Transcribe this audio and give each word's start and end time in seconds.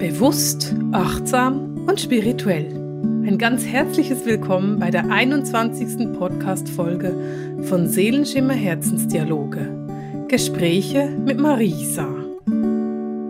Bewusst, 0.00 0.74
achtsam 0.92 1.86
und 1.86 2.00
spirituell. 2.00 2.68
Ein 3.26 3.36
ganz 3.36 3.66
herzliches 3.66 4.24
Willkommen 4.24 4.78
bei 4.78 4.90
der 4.90 5.10
21. 5.10 6.14
Podcast-Folge 6.14 7.60
von 7.64 7.86
Seelenschimmer 7.86 8.54
Herzensdialoge. 8.54 10.24
Gespräche 10.26 11.10
mit 11.10 11.38
Marisa. 11.38 12.08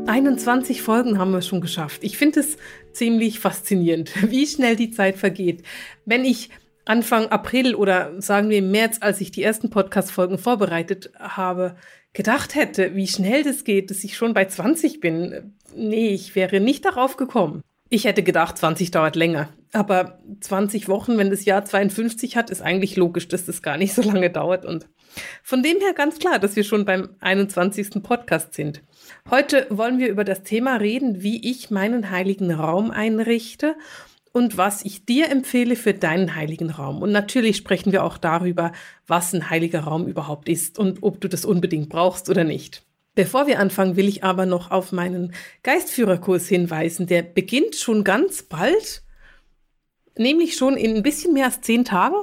21 0.06 0.80
Folgen 0.80 1.18
haben 1.18 1.32
wir 1.32 1.42
schon 1.42 1.60
geschafft. 1.60 2.04
Ich 2.04 2.16
finde 2.16 2.38
es 2.38 2.56
ziemlich 2.92 3.40
faszinierend, 3.40 4.12
wie 4.30 4.46
schnell 4.46 4.76
die 4.76 4.92
Zeit 4.92 5.16
vergeht. 5.16 5.64
Wenn 6.04 6.24
ich 6.24 6.50
Anfang 6.90 7.28
April 7.28 7.76
oder 7.76 8.20
sagen 8.20 8.50
wir 8.50 8.58
im 8.58 8.72
März, 8.72 8.98
als 9.00 9.20
ich 9.20 9.30
die 9.30 9.44
ersten 9.44 9.70
Podcast-Folgen 9.70 10.38
vorbereitet 10.38 11.12
habe, 11.20 11.76
gedacht 12.14 12.56
hätte, 12.56 12.96
wie 12.96 13.06
schnell 13.06 13.44
das 13.44 13.62
geht, 13.62 13.92
dass 13.92 14.02
ich 14.02 14.16
schon 14.16 14.34
bei 14.34 14.46
20 14.46 14.98
bin, 14.98 15.54
nee, 15.76 16.08
ich 16.08 16.34
wäre 16.34 16.58
nicht 16.58 16.84
darauf 16.84 17.16
gekommen. 17.16 17.62
Ich 17.90 18.06
hätte 18.06 18.24
gedacht, 18.24 18.58
20 18.58 18.90
dauert 18.90 19.14
länger. 19.14 19.50
Aber 19.72 20.18
20 20.40 20.88
Wochen, 20.88 21.16
wenn 21.16 21.30
das 21.30 21.44
Jahr 21.44 21.64
52 21.64 22.36
hat, 22.36 22.50
ist 22.50 22.60
eigentlich 22.60 22.96
logisch, 22.96 23.28
dass 23.28 23.46
das 23.46 23.62
gar 23.62 23.76
nicht 23.76 23.94
so 23.94 24.02
lange 24.02 24.30
dauert. 24.30 24.64
Und 24.64 24.88
von 25.44 25.62
dem 25.62 25.78
her 25.78 25.92
ganz 25.94 26.18
klar, 26.18 26.40
dass 26.40 26.56
wir 26.56 26.64
schon 26.64 26.84
beim 26.84 27.10
21. 27.20 28.02
Podcast 28.02 28.54
sind. 28.54 28.82
Heute 29.30 29.68
wollen 29.70 30.00
wir 30.00 30.08
über 30.08 30.24
das 30.24 30.42
Thema 30.42 30.74
reden, 30.74 31.22
wie 31.22 31.48
ich 31.48 31.70
meinen 31.70 32.10
heiligen 32.10 32.50
Raum 32.50 32.90
einrichte 32.90 33.76
und 34.32 34.56
was 34.56 34.84
ich 34.84 35.04
dir 35.04 35.28
empfehle 35.30 35.76
für 35.76 35.94
deinen 35.94 36.34
heiligen 36.36 36.70
Raum. 36.70 37.02
Und 37.02 37.12
natürlich 37.12 37.56
sprechen 37.56 37.92
wir 37.92 38.04
auch 38.04 38.18
darüber, 38.18 38.72
was 39.06 39.32
ein 39.32 39.50
heiliger 39.50 39.80
Raum 39.80 40.06
überhaupt 40.06 40.48
ist 40.48 40.78
und 40.78 41.02
ob 41.02 41.20
du 41.20 41.28
das 41.28 41.44
unbedingt 41.44 41.88
brauchst 41.88 42.30
oder 42.30 42.44
nicht. 42.44 42.84
Bevor 43.14 43.46
wir 43.46 43.58
anfangen, 43.58 43.96
will 43.96 44.08
ich 44.08 44.22
aber 44.22 44.46
noch 44.46 44.70
auf 44.70 44.92
meinen 44.92 45.34
Geistführerkurs 45.62 46.46
hinweisen. 46.46 47.06
Der 47.06 47.22
beginnt 47.22 47.74
schon 47.74 48.04
ganz 48.04 48.44
bald, 48.44 49.02
nämlich 50.16 50.54
schon 50.54 50.76
in 50.76 50.96
ein 50.96 51.02
bisschen 51.02 51.32
mehr 51.32 51.46
als 51.46 51.60
zehn 51.60 51.84
Tagen. 51.84 52.14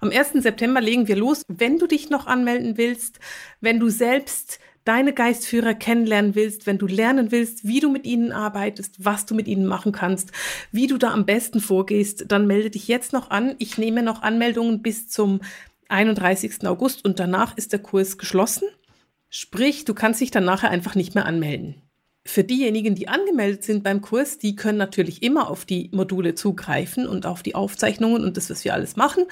Am 0.00 0.10
1. 0.10 0.42
September 0.42 0.80
legen 0.80 1.08
wir 1.08 1.16
los. 1.16 1.44
Wenn 1.46 1.78
du 1.78 1.86
dich 1.86 2.08
noch 2.08 2.26
anmelden 2.26 2.78
willst, 2.78 3.20
wenn 3.60 3.78
du 3.78 3.90
selbst 3.90 4.60
deine 4.84 5.12
Geistführer 5.12 5.74
kennenlernen 5.74 6.34
willst, 6.34 6.66
wenn 6.66 6.78
du 6.78 6.86
lernen 6.86 7.30
willst, 7.30 7.66
wie 7.66 7.80
du 7.80 7.90
mit 7.90 8.06
ihnen 8.06 8.32
arbeitest, 8.32 9.04
was 9.04 9.26
du 9.26 9.34
mit 9.34 9.46
ihnen 9.46 9.66
machen 9.66 9.92
kannst, 9.92 10.32
wie 10.72 10.86
du 10.86 10.98
da 10.98 11.12
am 11.12 11.26
besten 11.26 11.60
vorgehst, 11.60 12.24
dann 12.28 12.46
melde 12.46 12.70
dich 12.70 12.88
jetzt 12.88 13.12
noch 13.12 13.30
an. 13.30 13.54
Ich 13.58 13.78
nehme 13.78 14.02
noch 14.02 14.22
Anmeldungen 14.22 14.82
bis 14.82 15.08
zum 15.08 15.40
31. 15.88 16.66
August 16.66 17.04
und 17.04 17.18
danach 17.18 17.56
ist 17.56 17.72
der 17.72 17.80
Kurs 17.80 18.16
geschlossen. 18.16 18.68
Sprich, 19.28 19.84
du 19.84 19.94
kannst 19.94 20.20
dich 20.20 20.30
dann 20.30 20.44
nachher 20.44 20.70
einfach 20.70 20.94
nicht 20.94 21.14
mehr 21.14 21.26
anmelden. 21.26 21.82
Für 22.24 22.44
diejenigen, 22.44 22.94
die 22.94 23.08
angemeldet 23.08 23.64
sind 23.64 23.82
beim 23.82 24.02
Kurs, 24.02 24.38
die 24.38 24.54
können 24.54 24.76
natürlich 24.76 25.22
immer 25.22 25.48
auf 25.48 25.64
die 25.64 25.88
Module 25.92 26.34
zugreifen 26.34 27.06
und 27.06 27.26
auf 27.26 27.42
die 27.42 27.54
Aufzeichnungen 27.54 28.22
und 28.24 28.36
das, 28.36 28.50
was 28.50 28.64
wir 28.64 28.74
alles 28.74 28.96
machen. 28.96 29.24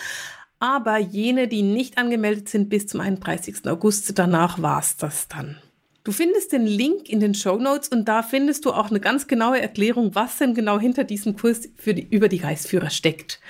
Aber 0.60 0.98
jene, 0.98 1.46
die 1.46 1.62
nicht 1.62 1.98
angemeldet 1.98 2.48
sind 2.48 2.68
bis 2.68 2.86
zum 2.86 3.00
31. 3.00 3.66
August, 3.66 4.18
danach 4.18 4.60
war 4.60 4.80
es 4.80 4.96
das 4.96 5.28
dann. 5.28 5.56
Du 6.04 6.12
findest 6.12 6.52
den 6.52 6.66
Link 6.66 7.08
in 7.08 7.20
den 7.20 7.34
Show 7.34 7.58
Notes 7.58 7.88
und 7.88 8.08
da 8.08 8.22
findest 8.22 8.64
du 8.64 8.72
auch 8.72 8.90
eine 8.90 8.98
ganz 8.98 9.26
genaue 9.26 9.60
Erklärung, 9.60 10.14
was 10.14 10.38
denn 10.38 10.54
genau 10.54 10.80
hinter 10.80 11.04
diesem 11.04 11.36
Kurs 11.36 11.68
für 11.76 11.92
die, 11.94 12.08
über 12.08 12.28
die 12.28 12.38
Geistführer 12.38 12.90
steckt. 12.90 13.40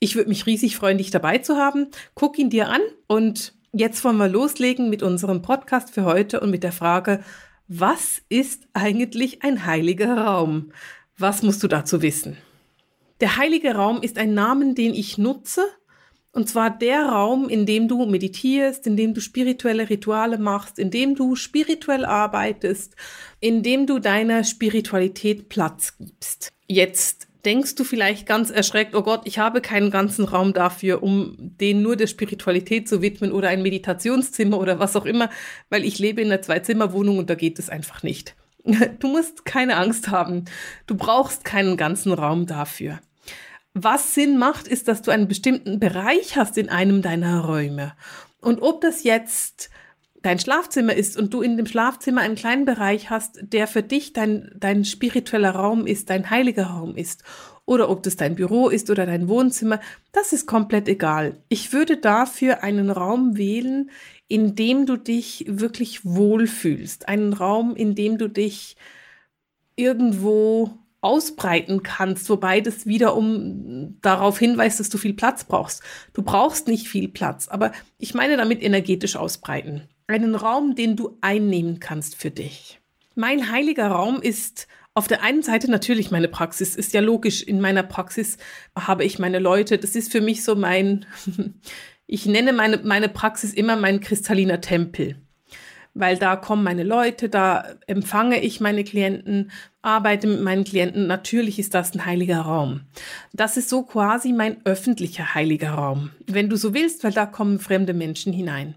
Ich 0.00 0.14
würde 0.14 0.28
mich 0.28 0.44
riesig 0.44 0.76
freuen, 0.76 0.98
dich 0.98 1.10
dabei 1.10 1.38
zu 1.38 1.56
haben. 1.56 1.86
Guck 2.14 2.38
ihn 2.38 2.50
dir 2.50 2.68
an 2.68 2.82
und 3.06 3.54
jetzt 3.72 4.04
wollen 4.04 4.18
wir 4.18 4.28
loslegen 4.28 4.90
mit 4.90 5.02
unserem 5.02 5.40
Podcast 5.40 5.94
für 5.94 6.04
heute 6.04 6.40
und 6.40 6.50
mit 6.50 6.62
der 6.62 6.72
Frage, 6.72 7.24
was 7.68 8.20
ist 8.28 8.68
eigentlich 8.74 9.42
ein 9.42 9.64
heiliger 9.64 10.18
Raum? 10.18 10.72
Was 11.16 11.42
musst 11.42 11.62
du 11.62 11.68
dazu 11.68 12.02
wissen? 12.02 12.36
Der 13.20 13.38
heilige 13.38 13.74
Raum 13.74 14.02
ist 14.02 14.18
ein 14.18 14.34
Namen, 14.34 14.74
den 14.74 14.92
ich 14.92 15.16
nutze, 15.16 15.64
und 16.34 16.48
zwar 16.48 16.76
der 16.76 17.06
Raum, 17.06 17.48
in 17.48 17.64
dem 17.64 17.86
du 17.86 18.06
meditierst, 18.06 18.86
in 18.86 18.96
dem 18.96 19.14
du 19.14 19.20
spirituelle 19.20 19.88
Rituale 19.88 20.36
machst, 20.36 20.80
in 20.80 20.90
dem 20.90 21.14
du 21.14 21.36
spirituell 21.36 22.04
arbeitest, 22.04 22.96
in 23.38 23.62
dem 23.62 23.86
du 23.86 24.00
deiner 24.00 24.42
Spiritualität 24.42 25.48
Platz 25.48 25.96
gibst. 25.96 26.52
Jetzt 26.66 27.28
denkst 27.44 27.76
du 27.76 27.84
vielleicht 27.84 28.26
ganz 28.26 28.50
erschreckt, 28.50 28.96
oh 28.96 29.02
Gott, 29.02 29.22
ich 29.24 29.38
habe 29.38 29.60
keinen 29.60 29.92
ganzen 29.92 30.24
Raum 30.24 30.52
dafür, 30.52 31.02
um 31.04 31.36
den 31.38 31.82
nur 31.82 31.94
der 31.94 32.08
Spiritualität 32.08 32.88
zu 32.88 33.00
widmen 33.00 33.30
oder 33.30 33.48
ein 33.48 33.62
Meditationszimmer 33.62 34.58
oder 34.58 34.80
was 34.80 34.96
auch 34.96 35.04
immer, 35.04 35.30
weil 35.68 35.84
ich 35.84 36.00
lebe 36.00 36.20
in 36.20 36.32
einer 36.32 36.42
Zwei-Zimmer-Wohnung 36.42 37.18
und 37.18 37.30
da 37.30 37.36
geht 37.36 37.58
es 37.58 37.70
einfach 37.70 38.02
nicht. 38.02 38.34
Du 38.98 39.08
musst 39.08 39.44
keine 39.44 39.76
Angst 39.76 40.08
haben. 40.08 40.46
Du 40.86 40.96
brauchst 40.96 41.44
keinen 41.44 41.76
ganzen 41.76 42.12
Raum 42.12 42.46
dafür. 42.46 42.98
Was 43.74 44.14
Sinn 44.14 44.38
macht, 44.38 44.68
ist, 44.68 44.86
dass 44.86 45.02
du 45.02 45.10
einen 45.10 45.26
bestimmten 45.26 45.80
Bereich 45.80 46.36
hast 46.36 46.56
in 46.56 46.68
einem 46.68 47.02
deiner 47.02 47.44
Räume. 47.44 47.94
Und 48.40 48.62
ob 48.62 48.80
das 48.80 49.02
jetzt 49.02 49.68
dein 50.22 50.38
Schlafzimmer 50.38 50.94
ist 50.94 51.16
und 51.18 51.34
du 51.34 51.42
in 51.42 51.56
dem 51.56 51.66
Schlafzimmer 51.66 52.20
einen 52.20 52.36
kleinen 52.36 52.64
Bereich 52.64 53.10
hast, 53.10 53.40
der 53.42 53.66
für 53.66 53.82
dich 53.82 54.12
dein, 54.12 54.50
dein 54.56 54.84
spiritueller 54.84 55.50
Raum 55.50 55.86
ist, 55.86 56.08
dein 56.08 56.30
heiliger 56.30 56.66
Raum 56.66 56.96
ist, 56.96 57.24
oder 57.66 57.88
ob 57.90 58.02
das 58.02 58.16
dein 58.16 58.34
Büro 58.36 58.68
ist 58.68 58.90
oder 58.90 59.06
dein 59.06 59.28
Wohnzimmer, 59.28 59.80
das 60.12 60.32
ist 60.32 60.46
komplett 60.46 60.88
egal. 60.88 61.42
Ich 61.48 61.72
würde 61.72 61.96
dafür 61.96 62.62
einen 62.62 62.90
Raum 62.90 63.36
wählen, 63.36 63.90
in 64.28 64.54
dem 64.54 64.86
du 64.86 64.96
dich 64.96 65.46
wirklich 65.48 66.04
wohlfühlst. 66.04 67.08
Einen 67.08 67.32
Raum, 67.32 67.74
in 67.74 67.94
dem 67.94 68.18
du 68.18 68.28
dich 68.28 68.76
irgendwo 69.76 70.70
ausbreiten 71.04 71.82
kannst, 71.82 72.28
wobei 72.30 72.60
das 72.60 72.86
wiederum 72.86 73.98
darauf 74.00 74.38
hinweist, 74.38 74.80
dass 74.80 74.88
du 74.88 74.98
viel 74.98 75.14
Platz 75.14 75.44
brauchst. 75.44 75.82
Du 76.12 76.22
brauchst 76.22 76.66
nicht 76.66 76.88
viel 76.88 77.08
Platz, 77.08 77.48
aber 77.48 77.72
ich 77.98 78.14
meine 78.14 78.36
damit 78.36 78.62
energetisch 78.62 79.16
ausbreiten. 79.16 79.82
Einen 80.06 80.34
Raum, 80.34 80.74
den 80.74 80.96
du 80.96 81.16
einnehmen 81.20 81.78
kannst 81.78 82.16
für 82.16 82.30
dich. 82.30 82.80
Mein 83.14 83.50
heiliger 83.52 83.88
Raum 83.88 84.20
ist 84.20 84.66
auf 84.94 85.08
der 85.08 85.22
einen 85.22 85.42
Seite 85.42 85.70
natürlich 85.70 86.10
meine 86.10 86.28
Praxis, 86.28 86.76
ist 86.76 86.92
ja 86.92 87.00
logisch. 87.00 87.42
In 87.42 87.60
meiner 87.60 87.82
Praxis 87.82 88.38
habe 88.78 89.04
ich 89.04 89.18
meine 89.18 89.40
Leute. 89.40 89.76
Das 89.76 89.96
ist 89.96 90.10
für 90.12 90.20
mich 90.20 90.44
so 90.44 90.54
mein, 90.54 91.04
ich 92.06 92.26
nenne 92.26 92.52
meine, 92.52 92.78
meine 92.78 93.08
Praxis 93.08 93.52
immer 93.52 93.76
mein 93.76 94.00
kristalliner 94.00 94.60
Tempel 94.60 95.16
weil 95.94 96.18
da 96.18 96.36
kommen 96.36 96.64
meine 96.64 96.82
Leute, 96.82 97.28
da 97.28 97.64
empfange 97.86 98.40
ich 98.40 98.60
meine 98.60 98.84
Klienten, 98.84 99.50
arbeite 99.80 100.26
mit 100.26 100.40
meinen 100.42 100.64
Klienten. 100.64 101.06
Natürlich 101.06 101.58
ist 101.58 101.74
das 101.74 101.94
ein 101.94 102.04
heiliger 102.04 102.40
Raum. 102.40 102.82
Das 103.32 103.56
ist 103.56 103.68
so 103.68 103.84
quasi 103.84 104.32
mein 104.32 104.64
öffentlicher 104.64 105.34
heiliger 105.34 105.70
Raum, 105.70 106.10
wenn 106.26 106.50
du 106.50 106.56
so 106.56 106.74
willst, 106.74 107.04
weil 107.04 107.12
da 107.12 107.26
kommen 107.26 107.60
fremde 107.60 107.94
Menschen 107.94 108.32
hinein. 108.32 108.74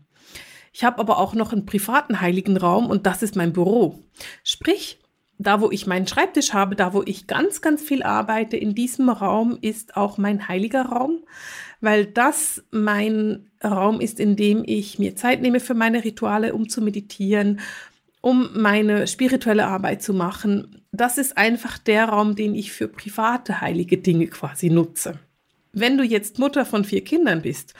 Ich 0.71 0.83
habe 0.83 0.99
aber 0.99 1.17
auch 1.17 1.33
noch 1.33 1.53
einen 1.53 1.65
privaten 1.65 2.21
heiligen 2.21 2.55
Raum 2.55 2.87
und 2.87 3.07
das 3.07 3.23
ist 3.23 3.35
mein 3.35 3.51
Büro. 3.51 4.03
Sprich, 4.43 4.99
da 5.39 5.61
wo 5.61 5.71
ich 5.71 5.87
meinen 5.87 6.07
Schreibtisch 6.07 6.53
habe, 6.53 6.75
da 6.75 6.93
wo 6.93 7.03
ich 7.03 7.27
ganz, 7.27 7.61
ganz 7.61 7.81
viel 7.81 8.03
arbeite, 8.03 8.57
in 8.57 8.75
diesem 8.75 9.09
Raum 9.09 9.57
ist 9.61 9.95
auch 9.95 10.17
mein 10.17 10.47
heiliger 10.47 10.83
Raum, 10.83 11.23
weil 11.81 12.05
das 12.05 12.63
mein 12.71 13.49
Raum 13.63 13.99
ist, 13.99 14.19
in 14.19 14.35
dem 14.35 14.63
ich 14.65 14.99
mir 14.99 15.15
Zeit 15.15 15.41
nehme 15.41 15.59
für 15.59 15.73
meine 15.73 16.03
Rituale, 16.03 16.53
um 16.53 16.69
zu 16.69 16.81
meditieren, 16.81 17.59
um 18.21 18.49
meine 18.53 19.07
spirituelle 19.07 19.67
Arbeit 19.67 20.01
zu 20.01 20.13
machen. 20.13 20.83
Das 20.91 21.17
ist 21.17 21.37
einfach 21.37 21.77
der 21.77 22.09
Raum, 22.09 22.35
den 22.35 22.55
ich 22.55 22.71
für 22.71 22.87
private 22.87 23.61
heilige 23.61 23.97
Dinge 23.97 24.27
quasi 24.27 24.69
nutze. 24.69 25.19
Wenn 25.73 25.97
du 25.97 26.03
jetzt 26.03 26.39
Mutter 26.39 26.65
von 26.65 26.83
vier 26.83 27.03
Kindern 27.03 27.41
bist 27.41 27.73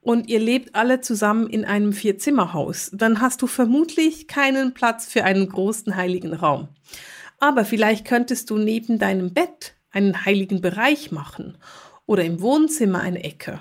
und 0.00 0.28
ihr 0.28 0.40
lebt 0.40 0.74
alle 0.74 1.00
zusammen 1.00 1.46
in 1.48 1.64
einem 1.64 1.92
Vierzimmerhaus, 1.92 2.90
dann 2.92 3.20
hast 3.20 3.42
du 3.42 3.46
vermutlich 3.46 4.26
keinen 4.26 4.74
Platz 4.74 5.06
für 5.06 5.24
einen 5.24 5.48
großen 5.48 5.94
heiligen 5.96 6.34
Raum. 6.34 6.68
Aber 7.38 7.64
vielleicht 7.64 8.06
könntest 8.06 8.50
du 8.50 8.56
neben 8.56 8.98
deinem 8.98 9.32
Bett 9.34 9.74
einen 9.90 10.24
heiligen 10.24 10.60
Bereich 10.60 11.12
machen 11.12 11.58
oder 12.06 12.24
im 12.24 12.40
Wohnzimmer 12.40 13.00
eine 13.00 13.22
Ecke 13.24 13.60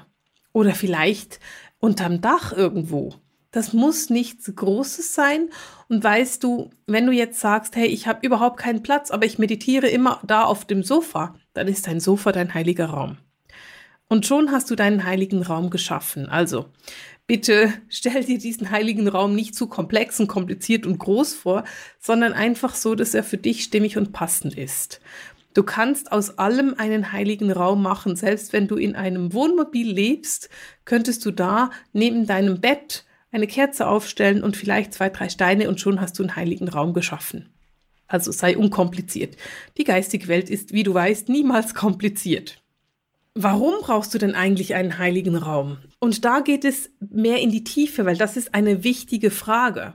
oder 0.54 0.74
vielleicht 0.74 1.40
unterm 1.80 2.22
Dach 2.22 2.54
irgendwo. 2.54 3.16
Das 3.52 3.74
muss 3.74 4.10
nichts 4.10 4.54
Großes 4.54 5.14
sein. 5.14 5.50
Und 5.90 6.04
weißt 6.04 6.42
du, 6.44 6.70
wenn 6.88 7.06
du 7.06 7.12
jetzt 7.12 7.40
sagst, 7.40 7.76
hey, 7.76 7.88
ich 7.88 8.08
habe 8.08 8.26
überhaupt 8.26 8.58
keinen 8.58 8.82
Platz, 8.82 9.12
aber 9.12 9.26
ich 9.26 9.40
meditiere 9.40 9.88
immer 9.88 10.22
da 10.26 10.44
auf 10.44 10.66
dem 10.66 10.84
Sofa, 10.84 11.36
dann 11.54 11.68
ist 11.68 11.88
dein 11.88 12.00
Sofa 12.00 12.32
dein 12.32 12.54
heiliger 12.54 12.86
Raum. 12.86 13.18
Und 14.08 14.26
schon 14.26 14.52
hast 14.52 14.70
du 14.70 14.76
deinen 14.76 15.06
heiligen 15.06 15.42
Raum 15.42 15.70
geschaffen. 15.70 16.28
Also 16.28 16.66
bitte 17.28 17.74
stell 17.90 18.24
dir 18.24 18.38
diesen 18.38 18.72
heiligen 18.72 19.08
Raum 19.08 19.36
nicht 19.36 19.56
zu 19.56 19.68
komplex 19.68 20.20
und 20.20 20.28
kompliziert 20.28 20.86
und 20.86 20.98
groß 20.98 21.34
vor, 21.34 21.66
sondern 22.00 22.34
einfach 22.34 22.76
so, 22.76 22.96
dass 22.96 23.14
er 23.14 23.24
für 23.24 23.38
dich 23.38 23.64
stimmig 23.64 23.98
und 23.98 24.14
passend 24.14 24.58
ist. 24.58 25.02
Du 25.54 25.64
kannst 25.64 26.12
aus 26.12 26.38
allem 26.38 26.76
einen 26.78 27.12
heiligen 27.12 27.52
Raum 27.52 27.82
machen. 27.82 28.16
Selbst 28.16 28.54
wenn 28.54 28.68
du 28.68 28.78
in 28.78 28.96
einem 28.96 29.34
Wohnmobil 29.34 29.92
lebst, 29.92 30.50
könntest 30.86 31.26
du 31.26 31.32
da 31.32 31.72
neben 31.94 32.26
deinem 32.26 32.62
Bett 32.62 33.06
eine 33.32 33.48
Kerze 33.48 33.88
aufstellen 33.88 34.44
und 34.44 34.58
vielleicht 34.58 34.94
zwei, 34.94 35.10
drei 35.10 35.30
Steine 35.30 35.70
und 35.70 35.80
schon 35.80 36.02
hast 36.02 36.20
du 36.20 36.24
einen 36.24 36.36
heiligen 36.36 36.68
Raum 36.68 36.94
geschaffen. 36.94 37.50
Also 38.08 38.32
sei 38.32 38.58
unkompliziert. 38.58 39.38
Die 39.78 39.86
geistige 39.86 40.28
Welt 40.28 40.50
ist, 40.50 40.74
wie 40.74 40.84
du 40.84 40.94
weißt, 40.94 41.30
niemals 41.30 41.74
kompliziert. 41.74 42.62
Warum 43.34 43.76
brauchst 43.82 44.14
du 44.14 44.18
denn 44.18 44.36
eigentlich 44.36 44.76
einen 44.76 44.98
heiligen 44.98 45.38
Raum? 45.38 45.78
Und 46.00 46.26
da 46.26 46.42
geht 46.42 46.66
es 46.66 46.90
mehr 47.00 47.40
in 47.40 47.52
die 47.52 47.64
Tiefe, 47.64 48.06
weil 48.06 48.18
das 48.18 48.36
ist 48.36 48.54
eine 48.54 48.84
wichtige 48.84 49.32
Frage. 49.32 49.94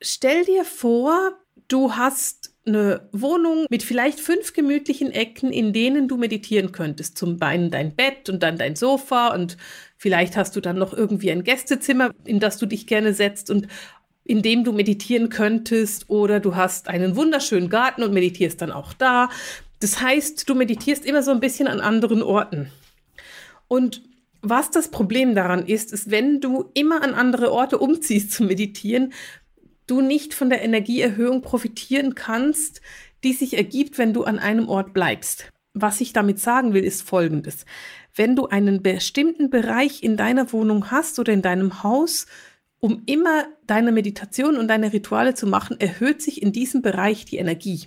Stell 0.00 0.46
dir 0.46 0.64
vor, 0.64 1.32
du 1.68 1.92
hast 1.92 2.51
eine 2.64 3.08
Wohnung 3.12 3.66
mit 3.68 3.82
vielleicht 3.82 4.20
fünf 4.20 4.52
gemütlichen 4.52 5.10
Ecken, 5.10 5.52
in 5.52 5.72
denen 5.72 6.06
du 6.08 6.16
meditieren 6.16 6.72
könntest. 6.72 7.18
Zum 7.18 7.40
einen 7.40 7.70
dein 7.70 7.94
Bett 7.94 8.28
und 8.28 8.42
dann 8.42 8.56
dein 8.56 8.76
Sofa 8.76 9.28
und 9.34 9.56
vielleicht 9.96 10.36
hast 10.36 10.54
du 10.54 10.60
dann 10.60 10.78
noch 10.78 10.92
irgendwie 10.92 11.32
ein 11.32 11.44
Gästezimmer, 11.44 12.12
in 12.24 12.38
das 12.40 12.58
du 12.58 12.66
dich 12.66 12.86
gerne 12.86 13.14
setzt 13.14 13.50
und 13.50 13.66
in 14.24 14.42
dem 14.42 14.62
du 14.62 14.72
meditieren 14.72 15.28
könntest 15.28 16.08
oder 16.08 16.38
du 16.38 16.54
hast 16.54 16.88
einen 16.88 17.16
wunderschönen 17.16 17.68
Garten 17.68 18.04
und 18.04 18.12
meditierst 18.12 18.62
dann 18.62 18.70
auch 18.70 18.92
da. 18.92 19.28
Das 19.80 20.00
heißt, 20.00 20.48
du 20.48 20.54
meditierst 20.54 21.04
immer 21.04 21.24
so 21.24 21.32
ein 21.32 21.40
bisschen 21.40 21.66
an 21.66 21.80
anderen 21.80 22.22
Orten. 22.22 22.70
Und 23.66 24.02
was 24.42 24.70
das 24.70 24.90
Problem 24.90 25.34
daran 25.34 25.66
ist, 25.66 25.92
ist, 25.92 26.10
wenn 26.10 26.40
du 26.40 26.70
immer 26.74 27.02
an 27.02 27.14
andere 27.14 27.52
Orte 27.52 27.78
umziehst 27.78 28.32
zu 28.32 28.44
meditieren, 28.44 29.12
du 29.86 30.00
nicht 30.00 30.34
von 30.34 30.50
der 30.50 30.62
Energieerhöhung 30.62 31.42
profitieren 31.42 32.14
kannst, 32.14 32.80
die 33.24 33.32
sich 33.32 33.56
ergibt, 33.56 33.98
wenn 33.98 34.12
du 34.12 34.24
an 34.24 34.38
einem 34.38 34.68
Ort 34.68 34.92
bleibst. 34.92 35.50
Was 35.74 36.00
ich 36.00 36.12
damit 36.12 36.38
sagen 36.38 36.74
will, 36.74 36.84
ist 36.84 37.02
Folgendes. 37.02 37.64
Wenn 38.14 38.36
du 38.36 38.46
einen 38.46 38.82
bestimmten 38.82 39.48
Bereich 39.48 40.02
in 40.02 40.16
deiner 40.16 40.52
Wohnung 40.52 40.90
hast 40.90 41.18
oder 41.18 41.32
in 41.32 41.40
deinem 41.40 41.82
Haus, 41.82 42.26
um 42.78 43.02
immer 43.06 43.46
deine 43.66 43.92
Meditation 43.92 44.56
und 44.56 44.68
deine 44.68 44.92
Rituale 44.92 45.34
zu 45.34 45.46
machen, 45.46 45.80
erhöht 45.80 46.20
sich 46.20 46.42
in 46.42 46.52
diesem 46.52 46.82
Bereich 46.82 47.24
die 47.24 47.36
Energie. 47.36 47.86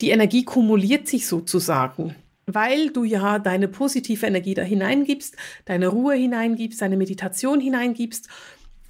Die 0.00 0.10
Energie 0.10 0.44
kumuliert 0.44 1.06
sich 1.06 1.26
sozusagen, 1.26 2.16
weil 2.46 2.90
du 2.90 3.04
ja 3.04 3.38
deine 3.38 3.68
positive 3.68 4.26
Energie 4.26 4.54
da 4.54 4.62
hineingibst, 4.62 5.36
deine 5.64 5.88
Ruhe 5.88 6.14
hineingibst, 6.14 6.82
deine 6.82 6.96
Meditation 6.96 7.60
hineingibst 7.60 8.28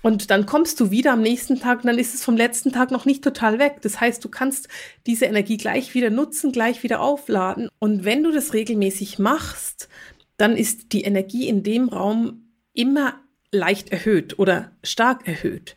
und 0.04 0.30
dann 0.30 0.44
kommst 0.44 0.78
du 0.80 0.90
wieder 0.90 1.12
am 1.12 1.22
nächsten 1.22 1.58
Tag 1.58 1.78
und 1.78 1.86
dann 1.86 1.98
ist 1.98 2.14
es 2.14 2.22
vom 2.22 2.36
letzten 2.36 2.72
Tag 2.72 2.90
noch 2.90 3.06
nicht 3.06 3.24
total 3.24 3.58
weg. 3.58 3.78
Das 3.80 4.02
heißt, 4.02 4.22
du 4.22 4.28
kannst 4.28 4.68
diese 5.06 5.24
Energie 5.24 5.56
gleich 5.56 5.94
wieder 5.94 6.10
nutzen, 6.10 6.52
gleich 6.52 6.82
wieder 6.82 7.00
aufladen. 7.00 7.70
Und 7.78 8.04
wenn 8.04 8.22
du 8.22 8.30
das 8.30 8.52
regelmäßig 8.52 9.18
machst, 9.18 9.88
dann 10.36 10.58
ist 10.58 10.92
die 10.92 11.04
Energie 11.04 11.48
in 11.48 11.62
dem 11.62 11.88
Raum 11.88 12.50
immer 12.74 13.18
leicht 13.50 13.92
erhöht 13.92 14.38
oder 14.38 14.72
stark 14.82 15.26
erhöht. 15.26 15.74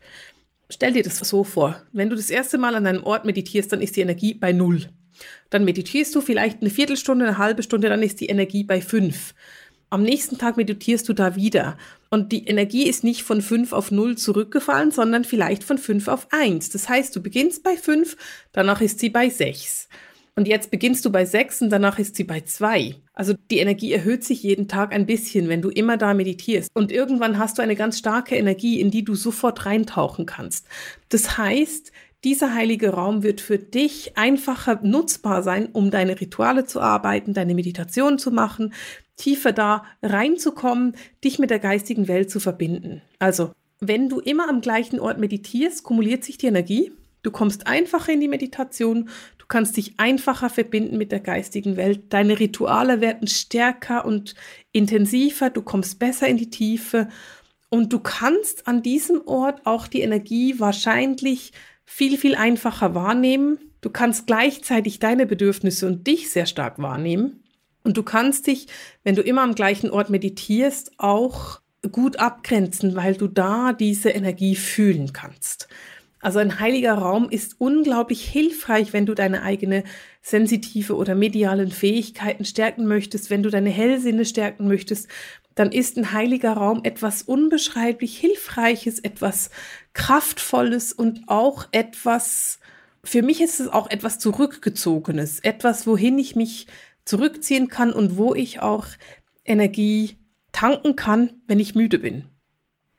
Stell 0.69 0.91
dir 0.91 1.03
das 1.03 1.19
so 1.19 1.45
vor. 1.45 1.81
Wenn 1.93 2.09
du 2.09 2.17
das 2.17 2.29
erste 2.29 2.57
Mal 2.57 2.75
an 2.75 2.85
einem 2.85 3.05
Ort 3.05 3.23
meditierst, 3.23 3.71
dann 3.71 3.81
ist 3.81 3.95
die 3.95 4.01
Energie 4.01 4.33
bei 4.33 4.51
Null. 4.51 4.89
Dann 5.51 5.63
meditierst 5.63 6.13
du 6.13 6.19
vielleicht 6.19 6.59
eine 6.59 6.69
Viertelstunde, 6.69 7.25
eine 7.25 7.37
halbe 7.37 7.63
Stunde, 7.63 7.87
dann 7.87 8.03
ist 8.03 8.19
die 8.19 8.27
Energie 8.27 8.65
bei 8.65 8.81
fünf. 8.81 9.33
Am 9.89 10.03
nächsten 10.03 10.37
Tag 10.37 10.57
meditierst 10.57 11.07
du 11.07 11.13
da 11.13 11.35
wieder 11.35 11.77
und 12.09 12.33
die 12.33 12.45
Energie 12.45 12.87
ist 12.87 13.05
nicht 13.05 13.23
von 13.23 13.41
5 13.41 13.71
auf 13.71 13.89
0 13.89 14.17
zurückgefallen, 14.17 14.91
sondern 14.91 15.23
vielleicht 15.23 15.63
von 15.63 15.77
5 15.77 16.09
auf 16.09 16.27
1. 16.31 16.69
Das 16.69 16.89
heißt, 16.89 17.15
du 17.15 17.21
beginnst 17.21 17.63
bei 17.63 17.77
5, 17.77 18.17
danach 18.51 18.81
ist 18.81 18.99
sie 18.99 19.09
bei 19.09 19.29
6. 19.29 19.87
Und 20.35 20.47
jetzt 20.47 20.71
beginnst 20.71 21.03
du 21.03 21.11
bei 21.11 21.25
6 21.25 21.63
und 21.63 21.69
danach 21.69 21.99
ist 21.99 22.15
sie 22.15 22.25
bei 22.25 22.41
2. 22.41 22.95
Also 23.13 23.33
die 23.49 23.57
Energie 23.57 23.91
erhöht 23.91 24.23
sich 24.23 24.43
jeden 24.43 24.67
Tag 24.67 24.93
ein 24.93 25.07
bisschen, 25.07 25.49
wenn 25.49 25.63
du 25.63 25.69
immer 25.69 25.97
da 25.97 26.13
meditierst. 26.13 26.69
Und 26.75 26.91
irgendwann 26.91 27.39
hast 27.39 27.57
du 27.57 27.63
eine 27.63 27.75
ganz 27.75 27.97
starke 27.97 28.35
Energie, 28.35 28.79
in 28.79 28.91
die 28.91 29.03
du 29.03 29.15
sofort 29.15 29.65
reintauchen 29.65 30.27
kannst. 30.27 30.67
Das 31.09 31.37
heißt, 31.37 31.91
dieser 32.23 32.53
heilige 32.53 32.89
Raum 32.89 33.23
wird 33.23 33.41
für 33.41 33.57
dich 33.57 34.17
einfacher 34.17 34.79
nutzbar 34.83 35.43
sein, 35.43 35.69
um 35.71 35.91
deine 35.91 36.19
Rituale 36.19 36.65
zu 36.65 36.81
arbeiten, 36.81 37.33
deine 37.33 37.55
Meditation 37.55 38.19
zu 38.19 38.31
machen, 38.31 38.73
tiefer 39.17 39.51
da 39.51 39.83
reinzukommen, 40.01 40.95
dich 41.23 41.39
mit 41.39 41.49
der 41.49 41.59
geistigen 41.59 42.07
Welt 42.07 42.31
zu 42.31 42.39
verbinden. 42.39 43.01
Also, 43.19 43.51
wenn 43.79 44.09
du 44.09 44.19
immer 44.19 44.49
am 44.49 44.61
gleichen 44.61 44.99
Ort 44.99 45.19
meditierst, 45.19 45.83
kumuliert 45.83 46.23
sich 46.23 46.37
die 46.37 46.47
Energie. 46.47 46.91
Du 47.23 47.31
kommst 47.31 47.67
einfacher 47.67 48.13
in 48.13 48.21
die 48.21 48.27
Meditation, 48.27 49.09
du 49.37 49.45
kannst 49.47 49.75
dich 49.75 49.99
einfacher 49.99 50.49
verbinden 50.49 50.97
mit 50.97 51.11
der 51.11 51.19
geistigen 51.19 51.75
Welt. 51.75 52.13
Deine 52.13 52.39
Rituale 52.39 53.01
werden 53.01 53.27
stärker 53.27 54.05
und 54.05 54.35
intensiver, 54.71 55.49
du 55.49 55.61
kommst 55.61 55.99
besser 55.99 56.27
in 56.27 56.37
die 56.37 56.49
Tiefe 56.49 57.09
und 57.69 57.91
du 57.91 57.99
kannst 57.99 58.67
an 58.67 58.81
diesem 58.81 59.21
Ort 59.25 59.65
auch 59.65 59.87
die 59.87 60.01
Energie 60.01 60.59
wahrscheinlich 60.59 61.51
viel, 61.83 62.17
viel 62.17 62.35
einfacher 62.35 62.95
wahrnehmen. 62.95 63.59
Du 63.81 63.89
kannst 63.89 64.27
gleichzeitig 64.27 64.99
deine 64.99 65.25
Bedürfnisse 65.25 65.87
und 65.87 66.07
dich 66.07 66.29
sehr 66.29 66.45
stark 66.45 66.79
wahrnehmen. 66.79 67.43
Und 67.87 67.95
du 67.95 68.03
kannst 68.03 68.47
dich, 68.47 68.67
wenn 69.05 69.15
du 69.15 69.21
immer 69.21 69.43
am 69.43 69.55
gleichen 69.55 69.89
Ort 69.89 70.09
meditierst, 70.09 70.91
auch 70.97 71.61
gut 71.89 72.19
abgrenzen, 72.19 72.97
weil 72.97 73.15
du 73.15 73.27
da 73.27 73.71
diese 73.71 74.09
Energie 74.09 74.57
fühlen 74.57 75.13
kannst. 75.13 75.69
Also 76.19 76.39
ein 76.39 76.59
heiliger 76.59 76.95
Raum 76.95 77.29
ist 77.29 77.55
unglaublich 77.59 78.27
hilfreich, 78.27 78.91
wenn 78.91 79.05
du 79.05 79.13
deine 79.13 79.41
eigene 79.41 79.85
sensitive 80.21 80.97
oder 80.97 81.15
medialen 81.15 81.71
Fähigkeiten 81.71 82.43
stärken 82.43 82.87
möchtest, 82.87 83.29
wenn 83.29 83.41
du 83.41 83.49
deine 83.49 83.69
Hellsinne 83.69 84.25
stärken 84.25 84.67
möchtest, 84.67 85.07
dann 85.55 85.71
ist 85.71 85.95
ein 85.95 86.11
heiliger 86.11 86.51
Raum 86.53 86.81
etwas 86.83 87.21
unbeschreiblich 87.23 88.17
Hilfreiches, 88.17 88.99
etwas 88.99 89.49
Kraftvolles 89.93 90.91
und 90.91 91.21
auch 91.27 91.69
etwas, 91.71 92.59
für 93.01 93.21
mich 93.21 93.39
ist 93.39 93.61
es 93.61 93.69
auch 93.69 93.89
etwas 93.89 94.19
Zurückgezogenes, 94.19 95.39
etwas, 95.39 95.87
wohin 95.87 96.19
ich 96.19 96.35
mich 96.35 96.67
zurückziehen 97.07 97.69
kann 97.69 97.93
und 97.93 98.17
wo 98.17 98.35
ich 98.35 98.59
auch 98.61 98.85
Energie 99.45 100.17
tanken 100.51 100.95
kann, 100.95 101.41
wenn 101.47 101.59
ich 101.59 101.75
müde 101.75 101.99
bin. 101.99 102.25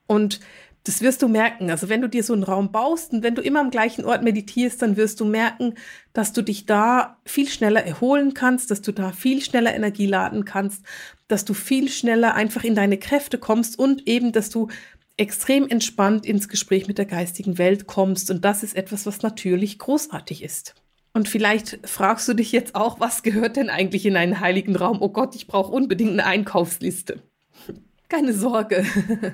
Und 0.06 0.40
das 0.84 1.02
wirst 1.02 1.20
du 1.20 1.28
merken. 1.28 1.70
Also 1.70 1.90
wenn 1.90 2.00
du 2.00 2.08
dir 2.08 2.22
so 2.22 2.32
einen 2.32 2.44
Raum 2.44 2.72
baust 2.72 3.12
und 3.12 3.22
wenn 3.22 3.34
du 3.34 3.42
immer 3.42 3.60
am 3.60 3.70
gleichen 3.70 4.06
Ort 4.06 4.22
meditierst, 4.22 4.80
dann 4.80 4.96
wirst 4.96 5.20
du 5.20 5.26
merken, 5.26 5.74
dass 6.14 6.32
du 6.32 6.40
dich 6.40 6.64
da 6.64 7.18
viel 7.26 7.46
schneller 7.46 7.84
erholen 7.84 8.32
kannst, 8.32 8.70
dass 8.70 8.80
du 8.80 8.92
da 8.92 9.12
viel 9.12 9.42
schneller 9.42 9.74
Energie 9.74 10.06
laden 10.06 10.46
kannst, 10.46 10.82
dass 11.26 11.44
du 11.44 11.52
viel 11.52 11.90
schneller 11.90 12.34
einfach 12.34 12.64
in 12.64 12.74
deine 12.74 12.96
Kräfte 12.96 13.36
kommst 13.36 13.78
und 13.78 14.08
eben, 14.08 14.32
dass 14.32 14.48
du 14.48 14.68
extrem 15.18 15.68
entspannt 15.68 16.24
ins 16.24 16.48
Gespräch 16.48 16.88
mit 16.88 16.96
der 16.96 17.06
geistigen 17.06 17.58
Welt 17.58 17.86
kommst. 17.86 18.30
Und 18.30 18.44
das 18.44 18.62
ist 18.62 18.74
etwas, 18.74 19.04
was 19.04 19.20
natürlich 19.20 19.78
großartig 19.78 20.42
ist. 20.42 20.74
Und 21.18 21.28
vielleicht 21.28 21.80
fragst 21.82 22.28
du 22.28 22.34
dich 22.34 22.52
jetzt 22.52 22.76
auch, 22.76 23.00
was 23.00 23.24
gehört 23.24 23.56
denn 23.56 23.70
eigentlich 23.70 24.06
in 24.06 24.16
einen 24.16 24.38
heiligen 24.38 24.76
Raum? 24.76 24.98
Oh 25.00 25.08
Gott, 25.08 25.34
ich 25.34 25.48
brauche 25.48 25.72
unbedingt 25.72 26.12
eine 26.12 26.24
Einkaufsliste. 26.24 27.24
Keine 28.08 28.32
Sorge. 28.32 28.86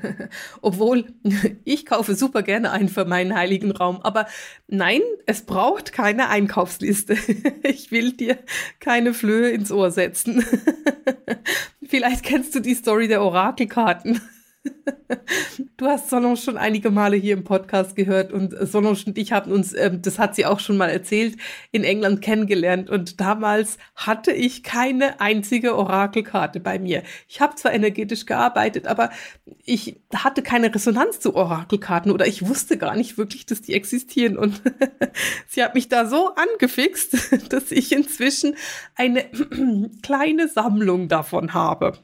Obwohl, 0.63 1.13
ich 1.65 1.85
kaufe 1.85 2.15
super 2.15 2.43
gerne 2.43 2.71
einen 2.71 2.89
für 2.89 3.05
meinen 3.05 3.35
heiligen 3.35 3.71
Raum. 3.71 4.01
Aber 4.01 4.25
nein, 4.67 5.03
es 5.27 5.43
braucht 5.43 5.93
keine 5.93 6.31
Einkaufsliste. 6.31 7.19
Ich 7.65 7.91
will 7.91 8.13
dir 8.13 8.39
keine 8.81 9.13
Flöhe 9.13 9.51
ins 9.51 9.71
Ohr 9.71 9.91
setzen. 9.91 10.43
Vielleicht 11.87 12.23
kennst 12.23 12.55
du 12.55 12.61
die 12.61 12.75
Story 12.75 13.09
der 13.09 13.21
Orakelkarten. 13.21 14.23
Du 15.77 15.87
hast 15.87 16.09
Solange 16.09 16.37
schon 16.37 16.57
einige 16.57 16.91
Male 16.91 17.17
hier 17.17 17.35
im 17.35 17.45
Podcast 17.45 17.97
gehört 17.97 18.33
und 18.33 18.55
Solange 18.61 18.97
und 19.07 19.19
ich 19.19 19.33
haben 19.33 19.53
uns, 19.53 19.75
ähm, 19.75 20.03
das 20.03 20.19
hat 20.19 20.35
sie 20.35 20.47
auch 20.47 20.61
schon 20.61 20.77
mal 20.77 20.89
erzählt, 20.89 21.37
in 21.73 21.85
England 21.85 22.23
kennengelernt 22.23 22.91
und 22.91 23.21
damals 23.21 23.79
hatte 23.95 24.33
ich 24.33 24.63
keine 24.63 25.21
einzige 25.21 25.77
Orakelkarte 25.77 26.61
bei 26.61 26.79
mir. 26.79 27.03
Ich 27.29 27.41
habe 27.41 27.55
zwar 27.57 27.73
energetisch 27.73 28.27
gearbeitet, 28.27 28.87
aber 28.87 29.11
ich 29.65 30.01
hatte 30.15 30.43
keine 30.43 30.75
Resonanz 30.75 31.21
zu 31.21 31.35
Orakelkarten 31.35 32.13
oder 32.13 32.27
ich 32.27 32.47
wusste 32.47 32.79
gar 32.79 32.97
nicht 32.97 33.19
wirklich, 33.19 33.47
dass 33.47 33.63
die 33.63 33.75
existieren 33.75 34.37
und 34.39 34.63
sie 35.49 35.63
hat 35.63 35.75
mich 35.75 35.89
da 35.89 36.07
so 36.07 36.35
angefixt, 36.35 37.33
dass 37.53 37.73
ich 37.73 37.93
inzwischen 37.93 38.57
eine 38.95 39.25
kleine 40.03 40.49
Sammlung 40.49 41.09
davon 41.09 41.53
habe 41.53 41.99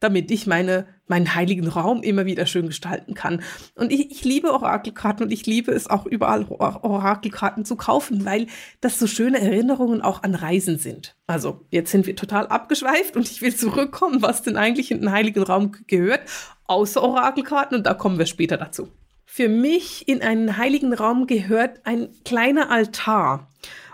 damit 0.00 0.30
ich 0.30 0.46
meine, 0.46 0.86
meinen 1.06 1.34
heiligen 1.34 1.68
Raum 1.68 2.02
immer 2.02 2.24
wieder 2.24 2.46
schön 2.46 2.66
gestalten 2.66 3.14
kann. 3.14 3.42
Und 3.74 3.92
ich, 3.92 4.10
ich 4.10 4.24
liebe 4.24 4.52
Orakelkarten 4.52 5.26
und 5.26 5.32
ich 5.32 5.46
liebe 5.46 5.72
es 5.72 5.88
auch 5.88 6.06
überall 6.06 6.46
Orakelkarten 6.48 7.64
zu 7.64 7.76
kaufen, 7.76 8.24
weil 8.24 8.46
das 8.80 8.98
so 8.98 9.06
schöne 9.06 9.40
Erinnerungen 9.40 10.00
auch 10.00 10.22
an 10.22 10.34
Reisen 10.34 10.78
sind. 10.78 11.16
Also 11.26 11.66
jetzt 11.70 11.90
sind 11.90 12.06
wir 12.06 12.16
total 12.16 12.46
abgeschweift 12.46 13.16
und 13.16 13.30
ich 13.30 13.42
will 13.42 13.54
zurückkommen, 13.54 14.22
was 14.22 14.42
denn 14.42 14.56
eigentlich 14.56 14.90
in 14.90 15.00
den 15.00 15.12
heiligen 15.12 15.42
Raum 15.42 15.72
gehört, 15.86 16.22
außer 16.64 17.02
Orakelkarten 17.02 17.76
und 17.76 17.86
da 17.86 17.94
kommen 17.94 18.18
wir 18.18 18.26
später 18.26 18.56
dazu. 18.56 18.88
Für 19.26 19.48
mich 19.48 20.08
in 20.08 20.22
einen 20.22 20.56
heiligen 20.56 20.92
Raum 20.92 21.26
gehört 21.26 21.80
ein 21.84 22.08
kleiner 22.24 22.70
Altar. 22.70 23.48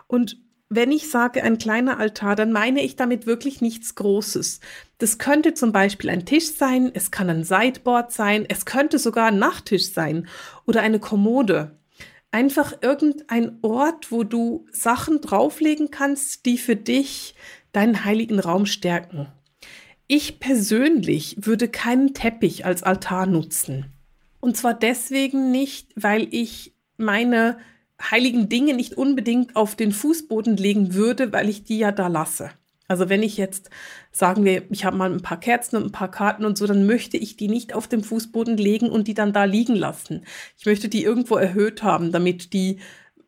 Und 0.06 0.38
wenn 0.68 0.90
ich 0.90 1.10
sage 1.10 1.42
ein 1.42 1.58
kleiner 1.58 1.98
Altar, 1.98 2.34
dann 2.34 2.52
meine 2.52 2.82
ich 2.82 2.96
damit 2.96 3.26
wirklich 3.26 3.60
nichts 3.60 3.94
Großes. 3.94 4.60
Das 4.98 5.18
könnte 5.18 5.54
zum 5.54 5.72
Beispiel 5.72 6.10
ein 6.10 6.26
Tisch 6.26 6.52
sein, 6.52 6.90
es 6.92 7.10
kann 7.10 7.30
ein 7.30 7.44
Sideboard 7.44 8.12
sein, 8.12 8.46
es 8.48 8.64
könnte 8.64 8.98
sogar 8.98 9.28
ein 9.28 9.38
Nachttisch 9.38 9.92
sein 9.92 10.26
oder 10.66 10.82
eine 10.82 10.98
Kommode. 10.98 11.78
einfach 12.32 12.74
irgendein 12.82 13.58
Ort, 13.62 14.12
wo 14.12 14.22
du 14.22 14.66
Sachen 14.70 15.22
drauflegen 15.22 15.90
kannst, 15.90 16.44
die 16.44 16.58
für 16.58 16.76
dich 16.76 17.34
deinen 17.72 18.04
heiligen 18.04 18.40
Raum 18.40 18.66
stärken. 18.66 19.28
Ich 20.06 20.38
persönlich 20.38 21.36
würde 21.40 21.68
keinen 21.68 22.12
Teppich 22.12 22.66
als 22.66 22.82
Altar 22.82 23.26
nutzen. 23.26 23.86
Und 24.40 24.56
zwar 24.56 24.74
deswegen 24.74 25.50
nicht, 25.50 25.92
weil 25.96 26.28
ich 26.30 26.74
meine 26.98 27.58
heiligen 28.00 28.48
Dinge 28.48 28.74
nicht 28.74 28.94
unbedingt 28.94 29.56
auf 29.56 29.74
den 29.74 29.92
Fußboden 29.92 30.56
legen 30.56 30.94
würde, 30.94 31.32
weil 31.32 31.48
ich 31.48 31.64
die 31.64 31.78
ja 31.78 31.92
da 31.92 32.08
lasse. 32.08 32.50
Also 32.88 33.08
wenn 33.08 33.22
ich 33.22 33.36
jetzt 33.36 33.70
sagen 34.12 34.44
wir, 34.44 34.62
ich 34.70 34.84
habe 34.84 34.96
mal 34.96 35.12
ein 35.12 35.22
paar 35.22 35.40
Kerzen 35.40 35.76
und 35.76 35.86
ein 35.86 35.92
paar 35.92 36.10
Karten 36.10 36.44
und 36.44 36.56
so, 36.56 36.66
dann 36.66 36.86
möchte 36.86 37.16
ich 37.16 37.36
die 37.36 37.48
nicht 37.48 37.74
auf 37.74 37.88
dem 37.88 38.02
Fußboden 38.02 38.56
legen 38.56 38.90
und 38.90 39.08
die 39.08 39.14
dann 39.14 39.32
da 39.32 39.44
liegen 39.44 39.74
lassen. 39.74 40.24
Ich 40.56 40.66
möchte 40.66 40.88
die 40.88 41.02
irgendwo 41.02 41.36
erhöht 41.36 41.82
haben, 41.82 42.12
damit 42.12 42.52
die 42.52 42.78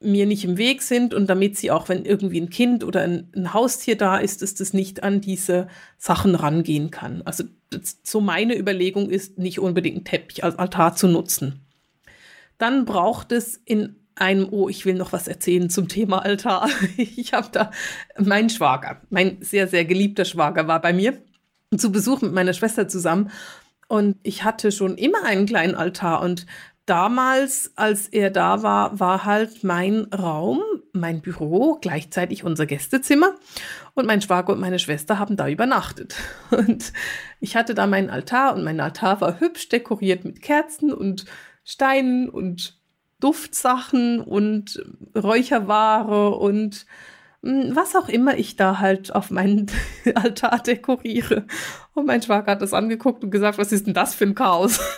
mir 0.01 0.27
nicht 0.27 0.45
im 0.45 0.59
Weg 0.59 0.83
sind 0.83 1.13
und 1.13 1.29
damit 1.29 1.57
sie 1.57 1.73
auch, 1.73 1.89
wenn 1.89 2.05
irgendwie 2.05 2.41
ein 2.41 2.51
Kind 2.51 2.85
oder 2.85 3.03
ein, 3.03 3.33
ein 3.35 3.53
Haustier 3.53 3.97
da 3.97 4.17
ist, 4.17 4.43
dass 4.43 4.55
das 4.55 4.73
nicht 4.73 5.03
an 5.03 5.21
diese 5.21 5.67
Sachen 5.97 6.37
rangehen 6.37 6.93
kann. 6.93 7.23
Also 7.23 7.45
so 8.05 8.21
meine 8.21 8.57
Überlegung 8.57 9.11
ist, 9.11 9.39
nicht 9.39 9.59
unbedingt 9.59 9.97
einen 9.97 10.05
Teppich 10.05 10.45
als 10.45 10.57
Altar 10.57 10.95
zu 10.95 11.09
nutzen. 11.09 11.67
Dann 12.59 12.85
braucht 12.85 13.33
es 13.33 13.61
in 13.65 13.97
einem, 14.21 14.49
oh, 14.51 14.69
ich 14.69 14.85
will 14.85 14.95
noch 14.95 15.13
was 15.13 15.29
erzählen 15.29 15.71
zum 15.71 15.89
Thema 15.89 16.25
Altar. 16.25 16.69
Ich 16.97 17.33
habe 17.33 17.49
da, 17.53 17.71
mein 18.19 18.51
Schwager, 18.51 19.01
mein 19.11 19.39
sehr, 19.41 19.69
sehr 19.69 19.85
geliebter 19.85 20.25
Schwager 20.25 20.67
war 20.69 20.81
bei 20.81 20.93
mir 20.93 21.21
zu 21.77 21.93
Besuch 21.93 22.23
mit 22.23 22.33
meiner 22.33 22.53
Schwester 22.53 22.89
zusammen. 22.89 23.31
Und 23.89 24.17
ich 24.23 24.45
hatte 24.45 24.73
schon 24.73 24.97
immer 24.97 25.25
einen 25.25 25.47
kleinen 25.47 25.75
Altar. 25.75 26.21
Und 26.21 26.47
damals, 26.87 27.73
als 27.77 28.09
er 28.09 28.31
da 28.31 28.63
war, 28.63 28.99
war 29.01 29.25
halt 29.25 29.65
mein 29.65 30.07
Raum, 30.13 30.63
mein 30.93 31.21
Büro, 31.21 31.79
gleichzeitig 31.81 32.45
unser 32.45 32.67
Gästezimmer. 32.67 33.35
Und 33.95 34.07
mein 34.07 34.23
Schwager 34.23 34.53
und 34.53 34.61
meine 34.61 34.79
Schwester 34.79 35.19
haben 35.19 35.37
da 35.37 35.49
übernachtet. 35.49 36.17
Und 36.51 36.93
ich 37.41 37.57
hatte 37.57 37.75
da 37.75 37.87
meinen 37.87 38.11
Altar 38.11 38.55
und 38.57 38.65
mein 38.65 38.81
Altar 38.81 39.21
war 39.21 39.39
hübsch 39.41 39.69
dekoriert 39.69 40.25
mit 40.25 40.43
Kerzen 40.43 40.93
und 40.93 41.25
Steinen 41.63 42.29
und 42.29 42.78
Duftsachen 43.21 44.21
und 44.21 44.83
Räucherware 45.17 46.37
und 46.37 46.87
hm, 47.43 47.75
was 47.75 47.95
auch 47.95 48.09
immer 48.09 48.37
ich 48.37 48.57
da 48.57 48.79
halt 48.79 49.15
auf 49.15 49.31
meinen 49.31 49.71
Altar 50.15 50.61
dekoriere. 50.61 51.47
Und 51.95 52.07
mein 52.07 52.23
Schwager 52.23 52.53
hat 52.53 52.63
das 52.63 52.75
angeguckt 52.75 53.25
und 53.25 53.31
gesagt, 53.31 53.59
was 53.59 53.73
ist 53.73 53.87
denn 53.87 53.95
das 53.95 54.15
für 54.15 54.25
ein 54.25 54.35
Chaos? 54.35 54.81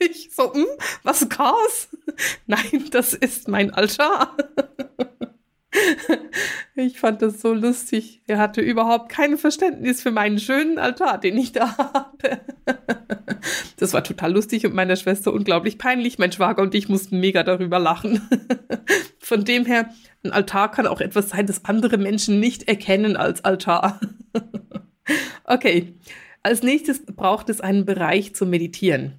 Ich 0.00 0.30
so, 0.32 0.54
hm, 0.54 0.64
was 1.02 1.28
Chaos? 1.28 1.88
Nein, 2.46 2.84
das 2.92 3.14
ist 3.14 3.48
mein 3.48 3.74
Altar. 3.74 4.36
Ich 6.74 7.00
fand 7.00 7.22
das 7.22 7.40
so 7.40 7.52
lustig. 7.52 8.22
Er 8.28 8.38
hatte 8.38 8.60
überhaupt 8.60 9.08
kein 9.08 9.36
Verständnis 9.36 10.00
für 10.00 10.12
meinen 10.12 10.38
schönen 10.38 10.78
Altar, 10.78 11.18
den 11.18 11.36
ich 11.36 11.52
da 11.52 11.76
habe. 11.76 12.40
Das 13.76 13.92
war 13.92 14.02
total 14.02 14.32
lustig 14.32 14.66
und 14.66 14.74
meiner 14.74 14.96
Schwester 14.96 15.32
unglaublich 15.32 15.78
peinlich. 15.78 16.18
Mein 16.18 16.32
Schwager 16.32 16.62
und 16.62 16.74
ich 16.74 16.88
mussten 16.88 17.20
mega 17.20 17.44
darüber 17.44 17.78
lachen. 17.78 18.28
Von 19.20 19.44
dem 19.44 19.64
her, 19.64 19.90
ein 20.24 20.32
Altar 20.32 20.72
kann 20.72 20.88
auch 20.88 21.00
etwas 21.00 21.28
sein, 21.28 21.46
das 21.46 21.64
andere 21.64 21.96
Menschen 21.96 22.40
nicht 22.40 22.66
erkennen 22.66 23.16
als 23.16 23.44
Altar. 23.44 24.00
Okay, 25.44 25.94
als 26.42 26.62
nächstes 26.62 27.06
braucht 27.06 27.48
es 27.48 27.60
einen 27.60 27.84
Bereich 27.84 28.34
zum 28.34 28.50
Meditieren. 28.50 29.14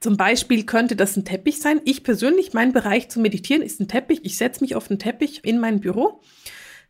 Zum 0.00 0.16
Beispiel 0.16 0.64
könnte 0.64 0.94
das 0.94 1.16
ein 1.16 1.24
Teppich 1.24 1.60
sein. 1.60 1.80
Ich 1.84 2.04
persönlich, 2.04 2.52
mein 2.52 2.72
Bereich 2.72 3.08
zum 3.08 3.22
Meditieren 3.22 3.62
ist 3.62 3.80
ein 3.80 3.88
Teppich. 3.88 4.20
Ich 4.22 4.36
setze 4.36 4.62
mich 4.62 4.76
auf 4.76 4.90
einen 4.90 5.00
Teppich 5.00 5.44
in 5.44 5.58
mein 5.58 5.80
Büro. 5.80 6.20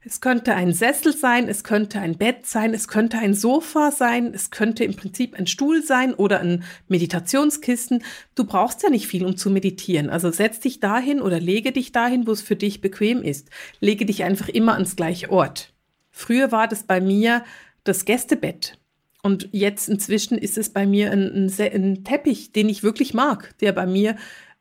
Es 0.01 0.21
könnte 0.21 0.55
ein 0.55 0.73
Sessel 0.73 1.17
sein, 1.17 1.49
es 1.49 1.65
könnte 1.65 1.99
ein 1.99 2.17
Bett 2.17 2.47
sein, 2.47 2.73
es 2.73 2.87
könnte 2.87 3.19
ein 3.19 3.35
Sofa 3.35 3.91
sein, 3.91 4.33
es 4.33 4.51
könnte 4.51 4.85
im 4.85 4.95
Prinzip 4.95 5.35
ein 5.35 5.49
Stuhl 5.49 5.83
sein 5.83 6.15
oder 6.15 6.39
ein 6.39 6.63
Meditationskissen. 6.87 8.05
Du 8.37 8.45
brauchst 8.45 8.83
ja 8.85 8.91
nicht 8.91 9.09
viel, 9.09 9.25
um 9.25 9.37
zu 9.37 9.51
meditieren. 9.51 10.09
Also 10.09 10.31
setz 10.31 10.61
dich 10.61 10.79
dahin 10.79 11.21
oder 11.21 11.41
lege 11.41 11.73
dich 11.73 11.91
dahin, 11.91 12.27
wo 12.27 12.31
es 12.31 12.43
für 12.43 12.57
dich 12.57 12.81
bequem 12.81 13.23
ist. 13.23 13.51
Lege 13.81 14.07
dich 14.07 14.23
einfach 14.23 14.49
immer 14.49 14.75
ans 14.75 14.95
gleiche 14.95 15.31
Ort. 15.31 15.73
Früher 16.11 16.53
war 16.53 16.69
das 16.69 16.85
bei 16.85 17.01
mir 17.01 17.43
das 17.83 18.05
Gästebett. 18.05 18.79
Und 19.23 19.49
jetzt 19.53 19.89
inzwischen 19.89 20.39
ist 20.39 20.59
es 20.59 20.71
bei 20.71 20.87
mir 20.87 21.11
ein, 21.11 21.49
ein, 21.49 21.61
ein, 21.61 22.05
Teppich, 22.05 22.53
den 22.53 22.69
ich 22.69 22.83
wirklich 22.83 23.15
mag, 23.15 23.57
der 23.59 23.73
bei 23.73 23.87
mir, 23.87 24.17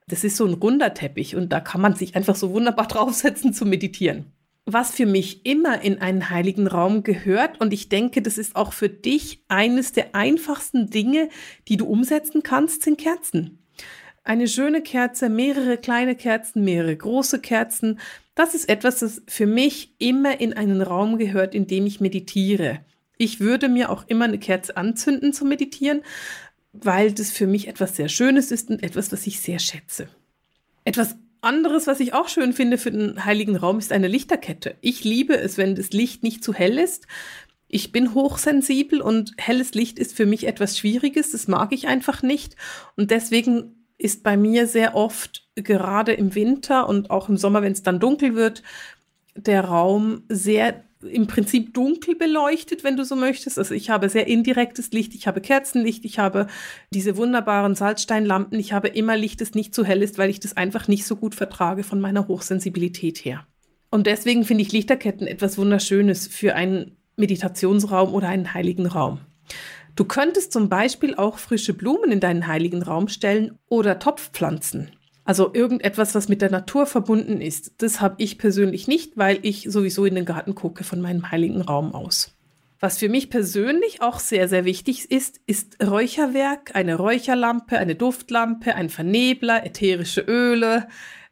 das 0.07 0.23
ist 0.23 0.37
so 0.37 0.45
ein 0.45 0.53
runder 0.53 0.93
Teppich 0.93 1.35
und 1.35 1.51
da 1.53 1.59
kann 1.59 1.81
man 1.81 1.95
sich 1.95 2.15
einfach 2.15 2.35
so 2.35 2.51
wunderbar 2.51 2.87
draufsetzen 2.89 3.53
zu 3.53 3.65
meditieren. 3.65 4.25
Was 4.65 4.91
für 4.91 5.05
mich 5.05 5.45
immer 5.45 5.81
in 5.81 6.01
einen 6.01 6.29
heiligen 6.29 6.67
Raum 6.67 7.03
gehört 7.03 7.61
und 7.61 7.71
ich 7.71 7.87
denke, 7.87 8.21
das 8.21 8.37
ist 8.37 8.55
auch 8.55 8.73
für 8.73 8.89
dich 8.89 9.43
eines 9.47 9.93
der 9.93 10.13
einfachsten 10.13 10.89
Dinge, 10.89 11.29
die 11.69 11.77
du 11.77 11.85
umsetzen 11.85 12.43
kannst, 12.43 12.83
sind 12.83 12.97
Kerzen. 12.97 13.59
Eine 14.25 14.49
schöne 14.49 14.81
Kerze, 14.81 15.29
mehrere 15.29 15.77
kleine 15.77 16.15
Kerzen, 16.15 16.65
mehrere 16.65 16.97
große 16.97 17.39
Kerzen, 17.39 17.97
das 18.35 18.53
ist 18.53 18.67
etwas, 18.67 18.99
das 18.99 19.21
für 19.27 19.47
mich 19.47 19.95
immer 19.99 20.41
in 20.41 20.53
einen 20.53 20.81
Raum 20.81 21.17
gehört, 21.17 21.55
in 21.55 21.65
dem 21.65 21.85
ich 21.85 22.01
meditiere. 22.01 22.81
Ich 23.17 23.39
würde 23.39 23.69
mir 23.69 23.89
auch 23.89 24.05
immer 24.07 24.25
eine 24.25 24.39
Kerze 24.39 24.77
anzünden 24.77 25.33
zum 25.33 25.50
Meditieren, 25.50 26.01
weil 26.74 27.12
das 27.12 27.31
für 27.31 27.47
mich 27.47 27.67
etwas 27.67 27.95
sehr 27.95 28.09
Schönes 28.09 28.51
ist 28.51 28.69
und 28.69 28.83
etwas, 28.83 29.12
was 29.12 29.25
ich 29.25 29.39
sehr 29.39 29.59
schätze. 29.59 30.07
Etwas 30.83 31.15
anderes, 31.41 31.88
was 31.88 32.00
ich 32.00 32.13
auch 32.13 32.29
schön 32.29 32.53
finde 32.53 32.77
für 32.77 32.91
den 32.91 33.25
heiligen 33.25 33.55
Raum, 33.55 33.79
ist 33.79 33.91
eine 33.91 34.07
Lichterkette. 34.07 34.75
Ich 34.81 35.03
liebe 35.03 35.38
es, 35.38 35.57
wenn 35.57 35.75
das 35.75 35.91
Licht 35.91 36.24
nicht 36.24 36.43
zu 36.43 36.53
hell 36.53 36.77
ist. 36.77 37.07
Ich 37.67 37.91
bin 37.91 38.13
hochsensibel 38.13 39.01
und 39.01 39.33
helles 39.38 39.74
Licht 39.74 40.00
ist 40.00 40.15
für 40.15 40.25
mich 40.25 40.47
etwas 40.47 40.77
Schwieriges. 40.77 41.31
Das 41.31 41.47
mag 41.47 41.74
ich 41.74 41.88
einfach 41.88 42.24
nicht. 42.24 42.55
Und 42.95 43.12
deswegen 43.12 43.75
ist 43.97 44.24
bei 44.24 44.38
mir 44.38 44.67
sehr 44.67 44.95
oft, 44.95 45.47
gerade 45.55 46.13
im 46.13 46.36
Winter 46.36 46.88
und 46.88 47.09
auch 47.09 47.29
im 47.29 47.38
Sommer, 47.38 47.62
wenn 47.62 47.74
es 47.74 47.83
dann 47.83 48.00
dunkel 48.00 48.36
wird, 48.36 48.63
der 49.36 49.65
Raum 49.65 50.24
sehr 50.29 50.83
im 51.07 51.27
Prinzip 51.27 51.73
dunkel 51.73 52.15
beleuchtet, 52.15 52.83
wenn 52.83 52.97
du 52.97 53.05
so 53.05 53.15
möchtest. 53.15 53.57
Also 53.57 53.73
ich 53.73 53.89
habe 53.89 54.09
sehr 54.09 54.27
indirektes 54.27 54.91
Licht, 54.91 55.15
ich 55.15 55.27
habe 55.27 55.41
Kerzenlicht, 55.41 56.05
ich 56.05 56.19
habe 56.19 56.47
diese 56.91 57.17
wunderbaren 57.17 57.75
Salzsteinlampen, 57.75 58.59
ich 58.59 58.73
habe 58.73 58.87
immer 58.89 59.17
Licht, 59.17 59.41
das 59.41 59.53
nicht 59.53 59.73
zu 59.73 59.85
hell 59.85 60.03
ist, 60.03 60.17
weil 60.17 60.29
ich 60.29 60.39
das 60.39 60.57
einfach 60.57 60.87
nicht 60.87 61.05
so 61.05 61.15
gut 61.15 61.35
vertrage 61.35 61.83
von 61.83 61.99
meiner 61.99 62.27
Hochsensibilität 62.27 63.17
her. 63.19 63.45
Und 63.89 64.07
deswegen 64.07 64.43
finde 64.43 64.63
ich 64.63 64.71
Lichterketten 64.71 65.27
etwas 65.27 65.57
Wunderschönes 65.57 66.27
für 66.27 66.55
einen 66.55 66.97
Meditationsraum 67.15 68.13
oder 68.13 68.27
einen 68.29 68.53
heiligen 68.53 68.85
Raum. 68.85 69.19
Du 69.95 70.05
könntest 70.05 70.51
zum 70.51 70.69
Beispiel 70.69 71.15
auch 71.15 71.39
frische 71.39 71.73
Blumen 71.73 72.11
in 72.11 72.19
deinen 72.19 72.45
heiligen 72.45 72.83
Raum 72.83 73.07
stellen 73.07 73.57
oder 73.67 73.97
Topfpflanzen. 73.97 74.91
Also 75.27 75.53
irgendetwas, 75.53 76.15
was 76.15 76.29
mit 76.29 76.41
der 76.41 76.50
Natur 76.50 76.86
verbunden 76.86 77.41
ist. 77.41 77.81
Das 77.81 78.00
habe 78.00 78.15
ich 78.19 78.38
persönlich 78.38 78.88
nicht, 78.88 79.17
weil 79.17 79.39
ich 79.41 79.67
sowieso 79.69 80.05
in 80.05 80.15
den 80.15 80.24
Garten 80.24 80.55
gucke 80.55 80.86
von 80.86 81.01
meinem 81.01 81.29
heiligen 81.29 81.60
Raum 81.60 81.93
aus. 81.93 82.34
Was 82.79 82.98
für 82.98 83.10
mich 83.10 83.29
persönlich 83.29 84.01
auch 84.01 84.19
sehr, 84.19 84.48
sehr 84.48 84.63
wichtig 84.63 85.12
ist, 85.12 85.41
ist 85.46 85.86
Räucherwerk, 85.86 86.77
eine 86.77 86.96
Räucherlampe, 86.96 87.77
eine 87.77 87.96
Duftlampe, 87.96 88.74
ein 88.74 88.88
Vernebler, 88.88 89.65
ätherische 89.65 90.22
Öle, 90.22 90.88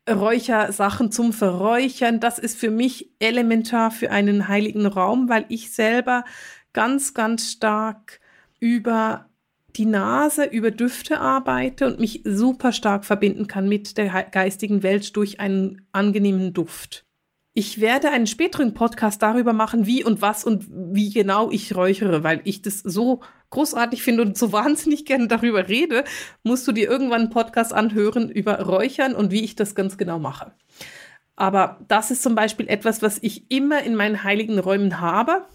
Räuchersachen 0.10 1.10
zum 1.10 1.32
Verräuchern. 1.32 2.20
Das 2.20 2.38
ist 2.38 2.60
für 2.60 2.72
mich 2.72 3.12
elementar 3.20 3.92
für 3.92 4.12
einen 4.12 4.50
heiligen 4.50 4.88
Raum, 4.88 5.30
weil 5.30 5.46
ich 5.48 5.72
selber 5.72 6.26
ganz, 6.74 7.14
ganz 7.14 7.50
stark 7.50 8.20
über 8.60 9.30
die 9.76 9.86
Nase 9.86 10.46
über 10.46 10.72
Düfte 10.72 11.20
arbeite 11.20 11.88
und 11.88 12.00
mich 12.00 12.22
super 12.24 12.72
stark 12.72 13.06
verbinden 13.06 13.48
kann 13.48 13.68
mit 13.68 13.98
der 13.98 14.24
geistigen 14.32 14.84
Welt 14.84 15.16
durch 15.16 15.40
einen 15.40 15.88
angenehmen 15.92 16.54
Duft. 16.54 17.06
Ich 17.54 17.80
werde 17.80 18.10
einen 18.12 18.28
späteren 18.28 18.74
Podcast 18.74 19.22
darüber 19.22 19.54
machen, 19.54 19.86
wie 19.86 20.04
und 20.04 20.22
was 20.22 20.44
und 20.44 20.66
wie 20.70 21.10
genau 21.10 21.52
ich 21.52 21.76
räuchere, 21.76 22.24
weil 22.24 22.42
ich 22.44 22.62
das 22.62 22.80
so 22.80 23.22
großartig 23.50 24.04
finde 24.04 24.24
und 24.24 24.38
so 24.38 24.52
wahnsinnig 24.52 25.06
gerne 25.06 25.28
darüber 25.28 25.68
rede, 25.68 26.04
musst 26.44 26.68
du 26.68 26.72
dir 26.72 26.90
irgendwann 26.90 27.22
einen 27.22 27.30
Podcast 27.30 27.74
anhören 27.74 28.30
über 28.30 28.62
Räuchern 28.62 29.16
und 29.16 29.32
wie 29.32 29.44
ich 29.44 29.56
das 29.56 29.76
ganz 29.76 29.98
genau 29.98 30.20
mache. 30.20 30.54
Aber 31.38 31.80
das 31.88 32.12
ist 32.12 32.24
zum 32.24 32.36
Beispiel 32.36 32.68
etwas, 32.68 33.02
was 33.02 33.20
ich 33.22 33.50
immer 33.52 33.84
in 33.84 33.96
meinen 33.96 34.24
heiligen 34.24 34.60
Räumen 34.60 35.00
habe 35.02 35.46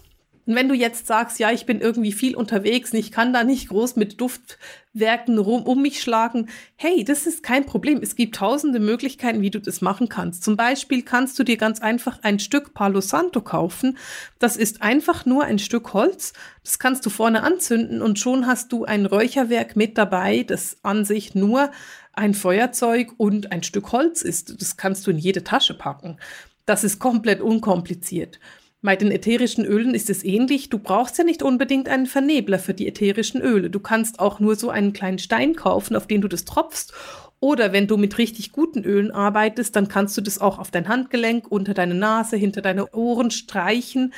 und 0.45 0.55
wenn 0.55 0.67
du 0.67 0.75
jetzt 0.75 1.07
sagst, 1.07 1.39
ja, 1.39 1.51
ich 1.51 1.65
bin 1.65 1.81
irgendwie 1.81 2.11
viel 2.11 2.35
unterwegs 2.35 2.91
und 2.91 2.99
ich 2.99 3.11
kann 3.11 3.33
da 3.33 3.43
nicht 3.43 3.69
groß 3.69 3.95
mit 3.95 4.19
Duftwerken 4.19 5.37
rum 5.37 5.63
um 5.63 5.81
mich 5.81 6.01
schlagen, 6.01 6.49
hey, 6.75 7.03
das 7.03 7.27
ist 7.27 7.43
kein 7.43 7.65
Problem. 7.65 7.99
Es 8.01 8.15
gibt 8.15 8.35
tausende 8.35 8.79
Möglichkeiten, 8.79 9.41
wie 9.41 9.51
du 9.51 9.59
das 9.59 9.81
machen 9.81 10.09
kannst. 10.09 10.43
Zum 10.43 10.57
Beispiel 10.57 11.03
kannst 11.03 11.37
du 11.37 11.43
dir 11.43 11.57
ganz 11.57 11.79
einfach 11.79 12.19
ein 12.23 12.39
Stück 12.39 12.73
Palo 12.73 13.01
Santo 13.01 13.41
kaufen. 13.41 13.97
Das 14.39 14.57
ist 14.57 14.81
einfach 14.81 15.25
nur 15.25 15.43
ein 15.43 15.59
Stück 15.59 15.93
Holz. 15.93 16.33
Das 16.63 16.79
kannst 16.79 17.05
du 17.05 17.09
vorne 17.09 17.43
anzünden 17.43 18.01
und 18.01 18.17
schon 18.17 18.47
hast 18.47 18.71
du 18.71 18.85
ein 18.85 19.05
Räucherwerk 19.05 19.75
mit 19.75 19.97
dabei, 19.97 20.43
das 20.43 20.77
an 20.81 21.05
sich 21.05 21.35
nur 21.35 21.71
ein 22.13 22.33
Feuerzeug 22.33 23.13
und 23.17 23.51
ein 23.51 23.63
Stück 23.63 23.91
Holz 23.91 24.21
ist. 24.21 24.59
Das 24.61 24.75
kannst 24.75 25.05
du 25.05 25.11
in 25.11 25.17
jede 25.17 25.43
Tasche 25.43 25.75
packen. 25.75 26.17
Das 26.65 26.83
ist 26.83 26.99
komplett 26.99 27.41
unkompliziert. 27.41 28.39
Bei 28.83 28.95
den 28.95 29.11
ätherischen 29.11 29.63
Ölen 29.63 29.93
ist 29.93 30.09
es 30.09 30.23
ähnlich. 30.23 30.69
Du 30.69 30.79
brauchst 30.79 31.17
ja 31.17 31.23
nicht 31.23 31.43
unbedingt 31.43 31.87
einen 31.87 32.07
Vernebler 32.07 32.57
für 32.57 32.73
die 32.73 32.87
ätherischen 32.87 33.39
Öle. 33.39 33.69
Du 33.69 33.79
kannst 33.79 34.19
auch 34.19 34.39
nur 34.39 34.55
so 34.55 34.71
einen 34.71 34.91
kleinen 34.91 35.19
Stein 35.19 35.55
kaufen, 35.55 35.95
auf 35.95 36.07
den 36.07 36.21
du 36.21 36.27
das 36.27 36.45
tropfst. 36.45 36.91
Oder 37.39 37.73
wenn 37.73 37.87
du 37.87 37.97
mit 37.97 38.17
richtig 38.17 38.51
guten 38.51 38.83
Ölen 38.83 39.11
arbeitest, 39.11 39.75
dann 39.75 39.87
kannst 39.87 40.17
du 40.17 40.21
das 40.21 40.39
auch 40.39 40.57
auf 40.59 40.71
dein 40.71 40.87
Handgelenk, 40.87 41.51
unter 41.51 41.73
deine 41.73 41.95
Nase, 41.95 42.37
hinter 42.37 42.61
deine 42.61 42.91
Ohren 42.93 43.31
streichen. 43.31 44.13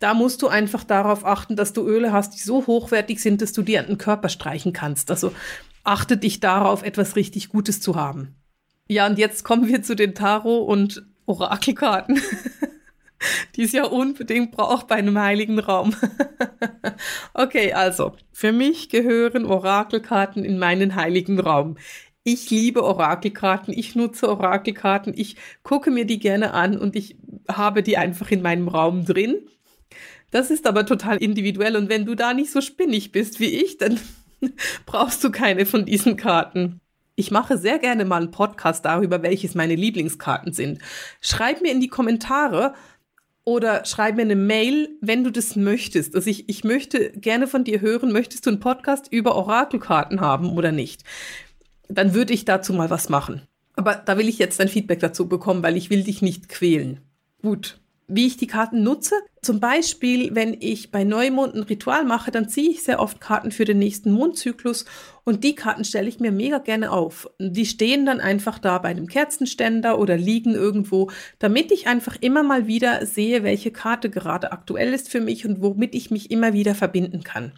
Da 0.00 0.14
musst 0.14 0.42
du 0.42 0.48
einfach 0.48 0.84
darauf 0.84 1.24
achten, 1.24 1.56
dass 1.56 1.72
du 1.72 1.86
Öle 1.86 2.12
hast, 2.12 2.34
die 2.34 2.42
so 2.42 2.66
hochwertig 2.66 3.20
sind, 3.20 3.42
dass 3.42 3.52
du 3.52 3.62
die 3.62 3.78
an 3.78 3.86
den 3.86 3.98
Körper 3.98 4.28
streichen 4.28 4.72
kannst. 4.72 5.10
Also 5.10 5.32
achte 5.82 6.16
dich 6.16 6.40
darauf, 6.40 6.82
etwas 6.82 7.16
richtig 7.16 7.48
Gutes 7.48 7.80
zu 7.80 7.96
haben. 7.96 8.34
Ja, 8.86 9.06
und 9.06 9.18
jetzt 9.18 9.44
kommen 9.44 9.68
wir 9.68 9.82
zu 9.82 9.96
den 9.96 10.14
Tarot- 10.14 10.66
und 10.66 11.02
Orakelkarten, 11.26 12.20
die 13.56 13.62
es 13.62 13.72
ja 13.72 13.84
unbedingt 13.84 14.52
braucht 14.52 14.88
bei 14.88 14.96
einem 14.96 15.18
heiligen 15.18 15.58
Raum. 15.58 15.94
okay, 17.34 17.72
also, 17.72 18.12
für 18.32 18.52
mich 18.52 18.88
gehören 18.88 19.44
Orakelkarten 19.44 20.44
in 20.44 20.58
meinen 20.58 20.94
heiligen 20.94 21.40
Raum. 21.40 21.76
Ich 22.24 22.50
liebe 22.50 22.84
Orakelkarten, 22.84 23.72
ich 23.72 23.94
nutze 23.94 24.28
Orakelkarten, 24.28 25.14
ich 25.16 25.36
gucke 25.62 25.90
mir 25.90 26.04
die 26.04 26.18
gerne 26.18 26.52
an 26.52 26.76
und 26.78 26.94
ich 26.94 27.16
habe 27.50 27.82
die 27.82 27.96
einfach 27.96 28.30
in 28.30 28.42
meinem 28.42 28.68
Raum 28.68 29.04
drin. 29.04 29.38
Das 30.30 30.50
ist 30.50 30.66
aber 30.66 30.84
total 30.84 31.16
individuell 31.16 31.76
und 31.76 31.88
wenn 31.88 32.04
du 32.04 32.14
da 32.14 32.34
nicht 32.34 32.50
so 32.50 32.60
spinnig 32.60 33.12
bist 33.12 33.40
wie 33.40 33.46
ich, 33.62 33.78
dann 33.78 33.98
brauchst 34.86 35.24
du 35.24 35.30
keine 35.30 35.64
von 35.64 35.86
diesen 35.86 36.16
Karten. 36.16 36.80
Ich 37.14 37.30
mache 37.30 37.58
sehr 37.58 37.78
gerne 37.78 38.04
mal 38.04 38.20
einen 38.20 38.30
Podcast 38.30 38.84
darüber, 38.84 39.22
welches 39.22 39.54
meine 39.54 39.74
Lieblingskarten 39.74 40.52
sind. 40.52 40.80
Schreib 41.20 41.62
mir 41.62 41.72
in 41.72 41.80
die 41.80 41.88
Kommentare 41.88 42.74
oder 43.48 43.86
schreib 43.86 44.16
mir 44.16 44.22
eine 44.22 44.36
Mail, 44.36 44.90
wenn 45.00 45.24
du 45.24 45.32
das 45.32 45.56
möchtest. 45.56 46.14
Also 46.14 46.28
ich, 46.28 46.50
ich 46.50 46.64
möchte 46.64 47.12
gerne 47.12 47.46
von 47.46 47.64
dir 47.64 47.80
hören, 47.80 48.12
möchtest 48.12 48.44
du 48.44 48.50
einen 48.50 48.60
Podcast 48.60 49.10
über 49.10 49.36
Orakelkarten 49.36 50.20
haben 50.20 50.50
oder 50.50 50.70
nicht? 50.70 51.02
Dann 51.88 52.12
würde 52.12 52.34
ich 52.34 52.44
dazu 52.44 52.74
mal 52.74 52.90
was 52.90 53.08
machen. 53.08 53.40
Aber 53.74 53.94
da 53.94 54.18
will 54.18 54.28
ich 54.28 54.38
jetzt 54.38 54.60
dein 54.60 54.68
Feedback 54.68 55.00
dazu 55.00 55.28
bekommen, 55.28 55.62
weil 55.62 55.78
ich 55.78 55.88
will 55.88 56.02
dich 56.02 56.20
nicht 56.20 56.50
quälen. 56.50 57.00
Gut 57.40 57.80
wie 58.08 58.26
ich 58.26 58.38
die 58.38 58.46
Karten 58.46 58.82
nutze. 58.82 59.14
Zum 59.42 59.60
Beispiel, 59.60 60.34
wenn 60.34 60.56
ich 60.58 60.90
bei 60.90 61.04
Neumond 61.04 61.54
ein 61.54 61.62
Ritual 61.62 62.04
mache, 62.04 62.30
dann 62.30 62.48
ziehe 62.48 62.70
ich 62.70 62.82
sehr 62.82 63.00
oft 63.00 63.20
Karten 63.20 63.52
für 63.52 63.66
den 63.66 63.78
nächsten 63.78 64.10
Mondzyklus 64.10 64.86
und 65.28 65.44
die 65.44 65.54
Karten 65.54 65.84
stelle 65.84 66.08
ich 66.08 66.20
mir 66.20 66.32
mega 66.32 66.56
gerne 66.56 66.90
auf. 66.90 67.28
Die 67.38 67.66
stehen 67.66 68.06
dann 68.06 68.18
einfach 68.18 68.58
da 68.58 68.78
bei 68.78 68.88
einem 68.88 69.08
Kerzenständer 69.08 69.98
oder 69.98 70.16
liegen 70.16 70.54
irgendwo, 70.54 71.10
damit 71.38 71.70
ich 71.70 71.86
einfach 71.86 72.16
immer 72.22 72.42
mal 72.42 72.66
wieder 72.66 73.04
sehe, 73.04 73.42
welche 73.42 73.70
Karte 73.70 74.08
gerade 74.08 74.52
aktuell 74.52 74.94
ist 74.94 75.10
für 75.10 75.20
mich 75.20 75.44
und 75.44 75.60
womit 75.60 75.94
ich 75.94 76.10
mich 76.10 76.30
immer 76.30 76.54
wieder 76.54 76.74
verbinden 76.74 77.24
kann. 77.24 77.52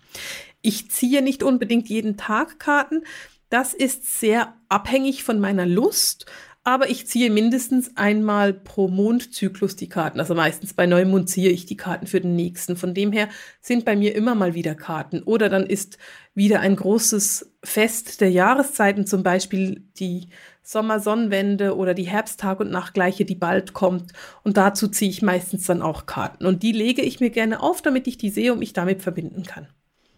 Ich 0.63 0.91
ziehe 0.91 1.23
nicht 1.23 1.45
unbedingt 1.45 1.89
jeden 1.89 2.17
Tag 2.17 2.59
Karten. 2.59 3.05
Das 3.51 3.73
ist 3.73 4.19
sehr 4.19 4.53
abhängig 4.69 5.23
von 5.23 5.39
meiner 5.39 5.65
Lust 5.65 6.27
aber 6.71 6.89
ich 6.89 7.09
ziehe 7.09 7.31
mindestens 7.31 7.97
einmal 7.97 8.53
pro 8.53 8.87
Mondzyklus 8.87 9.75
die 9.75 9.89
Karten. 9.89 10.21
Also 10.21 10.37
meistens 10.37 10.73
bei 10.73 10.87
Neumond 10.87 11.29
ziehe 11.29 11.51
ich 11.51 11.67
die 11.67 11.77
Karten 11.77 12.07
für 12.07 12.21
den 12.21 12.37
nächsten. 12.37 12.77
Von 12.77 12.95
dem 12.95 13.11
her 13.11 13.29
sind 13.61 13.85
bei 13.85 13.97
mir 13.97 14.15
immer 14.15 14.37
mal 14.37 14.55
wieder 14.55 14.77
Karten. 14.77 15.25
Oder 15.25 15.49
dann 15.49 15.67
ist 15.67 15.99
wieder 16.33 16.61
ein 16.61 16.77
großes 16.77 17.53
Fest 17.65 18.21
der 18.21 18.31
Jahreszeiten, 18.31 19.05
zum 19.05 19.25
Beispiel 19.25 19.83
die 19.99 20.29
Sommersonnenwende 20.63 21.77
oder 21.77 21.93
die 21.93 22.09
Herbsttag- 22.09 22.61
und 22.61 22.71
Nachtgleiche, 22.71 23.25
die 23.25 23.35
bald 23.35 23.73
kommt. 23.73 24.13
Und 24.45 24.57
dazu 24.57 24.87
ziehe 24.87 25.11
ich 25.11 25.23
meistens 25.23 25.67
dann 25.67 25.83
auch 25.83 26.07
Karten. 26.07 26.47
Und 26.47 26.63
die 26.63 26.73
lege 26.73 27.03
ich 27.03 27.19
mir 27.19 27.31
gerne 27.31 27.61
auf, 27.61 27.83
damit 27.83 28.07
ich 28.07 28.17
die 28.17 28.31
sehe 28.31 28.53
und 28.53 28.61
mich 28.61 28.73
damit 28.73 29.03
verbinden 29.03 29.43
kann. 29.43 29.67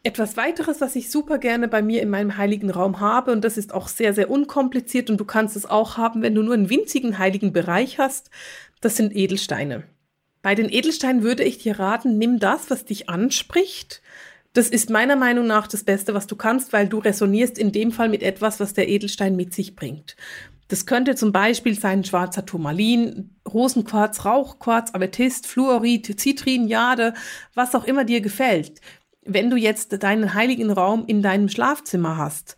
Etwas 0.04 0.36
weiteres, 0.36 0.80
was 0.80 0.96
ich 0.96 1.10
super 1.10 1.38
gerne 1.38 1.68
bei 1.68 1.80
mir 1.80 2.02
in 2.02 2.10
meinem 2.10 2.36
heiligen 2.36 2.70
Raum 2.70 2.98
habe, 2.98 3.30
und 3.30 3.44
das 3.44 3.56
ist 3.56 3.72
auch 3.72 3.86
sehr, 3.86 4.14
sehr 4.14 4.30
unkompliziert 4.30 5.10
und 5.10 5.18
du 5.18 5.24
kannst 5.24 5.54
es 5.54 5.64
auch 5.64 5.96
haben, 5.96 6.22
wenn 6.22 6.34
du 6.34 6.42
nur 6.42 6.54
einen 6.54 6.70
winzigen 6.70 7.18
heiligen 7.18 7.52
Bereich 7.52 7.98
hast, 7.98 8.28
das 8.80 8.96
sind 8.96 9.14
Edelsteine. 9.14 9.84
Bei 10.42 10.56
den 10.56 10.68
Edelsteinen 10.68 11.22
würde 11.22 11.44
ich 11.44 11.58
dir 11.58 11.78
raten, 11.78 12.18
nimm 12.18 12.40
das, 12.40 12.68
was 12.68 12.84
dich 12.84 13.08
anspricht. 13.08 14.02
Das 14.54 14.68
ist 14.68 14.90
meiner 14.90 15.14
Meinung 15.14 15.46
nach 15.46 15.68
das 15.68 15.84
Beste, 15.84 16.14
was 16.14 16.26
du 16.26 16.34
kannst, 16.34 16.72
weil 16.72 16.88
du 16.88 16.98
resonierst 16.98 17.56
in 17.56 17.70
dem 17.70 17.92
Fall 17.92 18.08
mit 18.08 18.24
etwas, 18.24 18.58
was 18.58 18.74
der 18.74 18.88
Edelstein 18.88 19.36
mit 19.36 19.54
sich 19.54 19.76
bringt. 19.76 20.16
Das 20.66 20.84
könnte 20.84 21.14
zum 21.14 21.30
Beispiel 21.30 21.78
sein 21.78 22.02
schwarzer 22.02 22.44
Turmalin, 22.44 23.36
Rosenquarz, 23.48 24.24
Rauchquarz, 24.24 24.92
Amethyst, 24.94 25.46
Fluorid, 25.46 26.18
Zitrin, 26.18 26.66
Jade, 26.66 27.14
was 27.54 27.74
auch 27.76 27.84
immer 27.84 28.04
dir 28.04 28.20
gefällt 28.20 28.80
wenn 29.24 29.50
du 29.50 29.56
jetzt 29.56 30.02
deinen 30.02 30.34
heiligen 30.34 30.70
Raum 30.70 31.04
in 31.06 31.22
deinem 31.22 31.48
Schlafzimmer 31.48 32.16
hast, 32.16 32.56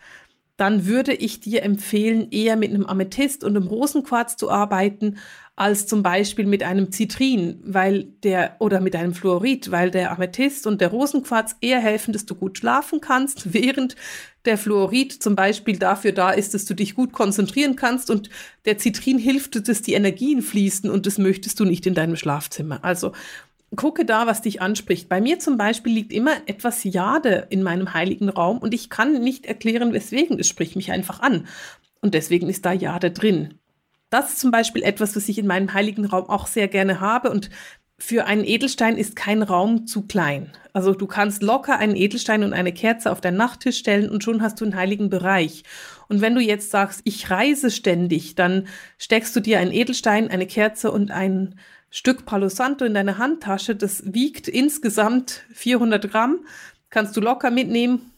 dann 0.57 0.87
würde 0.87 1.13
ich 1.13 1.41
dir 1.41 1.63
empfehlen, 1.65 2.29
eher 2.31 2.57
mit 2.57 2.71
einem 2.71 2.87
Amethyst 2.87 3.43
und 3.43 3.57
einem 3.57 3.67
Rosenquarz 3.67 4.37
zu 4.37 4.51
arbeiten, 4.51 5.19
als 5.57 5.87
zum 5.87 6.03
Beispiel 6.03 6.47
mit 6.47 6.63
einem 6.63 6.93
Zitrin, 6.93 7.61
weil 7.65 8.05
der, 8.23 8.57
oder 8.61 8.81
mit 8.81 8.95
einem 8.95 9.15
Fluorid, 9.15 9.71
weil 9.71 9.91
der 9.91 10.13
Amethyst 10.13 10.67
und 10.67 10.81
der 10.81 10.89
Rosenquarz 10.89 11.57
eher 11.61 11.81
helfen, 11.81 12.13
dass 12.13 12.27
du 12.27 12.35
gut 12.37 12.59
schlafen 12.59 13.01
kannst, 13.01 13.53
während 13.53 13.97
der 14.45 14.59
Fluorid 14.59 15.13
zum 15.13 15.35
Beispiel 15.35 15.79
dafür 15.79 16.13
da 16.13 16.31
ist, 16.31 16.55
dass 16.55 16.67
du 16.67 16.75
dich 16.75 16.95
gut 16.95 17.13
konzentrieren 17.13 17.77
kannst 17.77 18.11
und 18.11 18.31
der 18.65 18.79
Zitrin 18.79 19.19
hilft, 19.19 19.69
dass 19.69 19.83
die 19.83 19.95
Energien 19.95 20.43
fließen 20.43 20.91
und 20.91 21.07
das 21.07 21.19
möchtest 21.19 21.59
du 21.59 21.65
nicht 21.65 21.87
in 21.87 21.95
deinem 21.95 22.17
Schlafzimmer. 22.17 22.85
Also 22.85 23.13
gucke 23.77 24.05
da, 24.05 24.27
was 24.27 24.43
dich 24.43 24.61
anspricht. 24.61 25.09
Bei 25.09 25.21
mir 25.21 25.39
zum 25.39 25.57
Beispiel 25.57 25.93
liegt 25.93 26.13
immer 26.13 26.33
etwas 26.47 26.85
Jade 26.85 27.47
in 27.51 27.63
meinem 27.63 27.95
heiligen 27.95 28.29
Raum 28.29 28.59
und 28.59 28.75
ich 28.75 28.91
kann 28.91 29.23
nicht 29.23 29.47
erklären, 29.47 29.93
weswegen. 29.93 30.39
Es 30.39 30.49
spricht 30.49 30.77
mich 30.77 30.93
einfach 30.93 31.21
an. 31.21 31.47
Und 32.01 32.15
deswegen 32.15 32.49
ist 32.49 32.65
da 32.67 32.73
Jade 32.73 33.11
drin. 33.11 33.55
Das 34.11 34.31
ist 34.31 34.41
zum 34.41 34.51
Beispiel 34.51 34.83
etwas, 34.83 35.17
was 35.17 35.29
ich 35.29 35.39
in 35.39 35.47
meinem 35.47 35.73
heiligen 35.73 36.05
Raum 36.05 36.29
auch 36.29 36.47
sehr 36.47 36.69
gerne 36.69 37.01
habe 37.01 37.31
und 37.31 37.51
für 37.99 38.27
einen 38.27 38.45
Edelstein 38.45 38.97
ist 38.97 39.17
kein 39.17 39.43
Raum 39.43 39.87
zu 39.87 40.03
klein. 40.03 40.51
Also 40.73 40.93
du 40.93 41.07
kannst 41.07 41.43
locker 41.43 41.79
einen 41.79 41.97
Edelstein 41.97 42.43
und 42.43 42.53
eine 42.53 42.73
Kerze 42.73 43.11
auf 43.11 43.21
deinen 43.21 43.37
Nachttisch 43.37 43.79
stellen 43.79 44.11
und 44.11 44.25
schon 44.25 44.43
hast 44.43 44.61
du 44.61 44.65
einen 44.65 44.77
heiligen 44.77 45.09
Bereich. 45.09 45.63
Und 46.09 46.21
wenn 46.21 46.35
du 46.35 46.41
jetzt 46.41 46.71
sagst, 46.71 47.01
ich 47.05 47.31
reise 47.31 47.71
ständig, 47.71 48.35
dann 48.35 48.67
steckst 48.99 49.35
du 49.37 49.41
dir 49.41 49.61
einen 49.61 49.73
Edelstein, 49.73 50.29
eine 50.29 50.47
Kerze 50.47 50.91
und 50.91 51.13
einen 51.13 51.59
Stück 51.97 52.27
Palo 52.27 52.49
Santo 52.49 52.85
in 52.85 52.93
deine 52.93 53.19
Handtasche. 53.19 53.77
Das 53.77 54.03
wiegt 54.13 54.49
insgesamt 54.49 55.45
400 55.53 56.11
Gramm. 56.11 56.41
Kannst 56.91 57.17
du 57.17 57.21
locker 57.21 57.53
mitnehmen. 57.53 58.11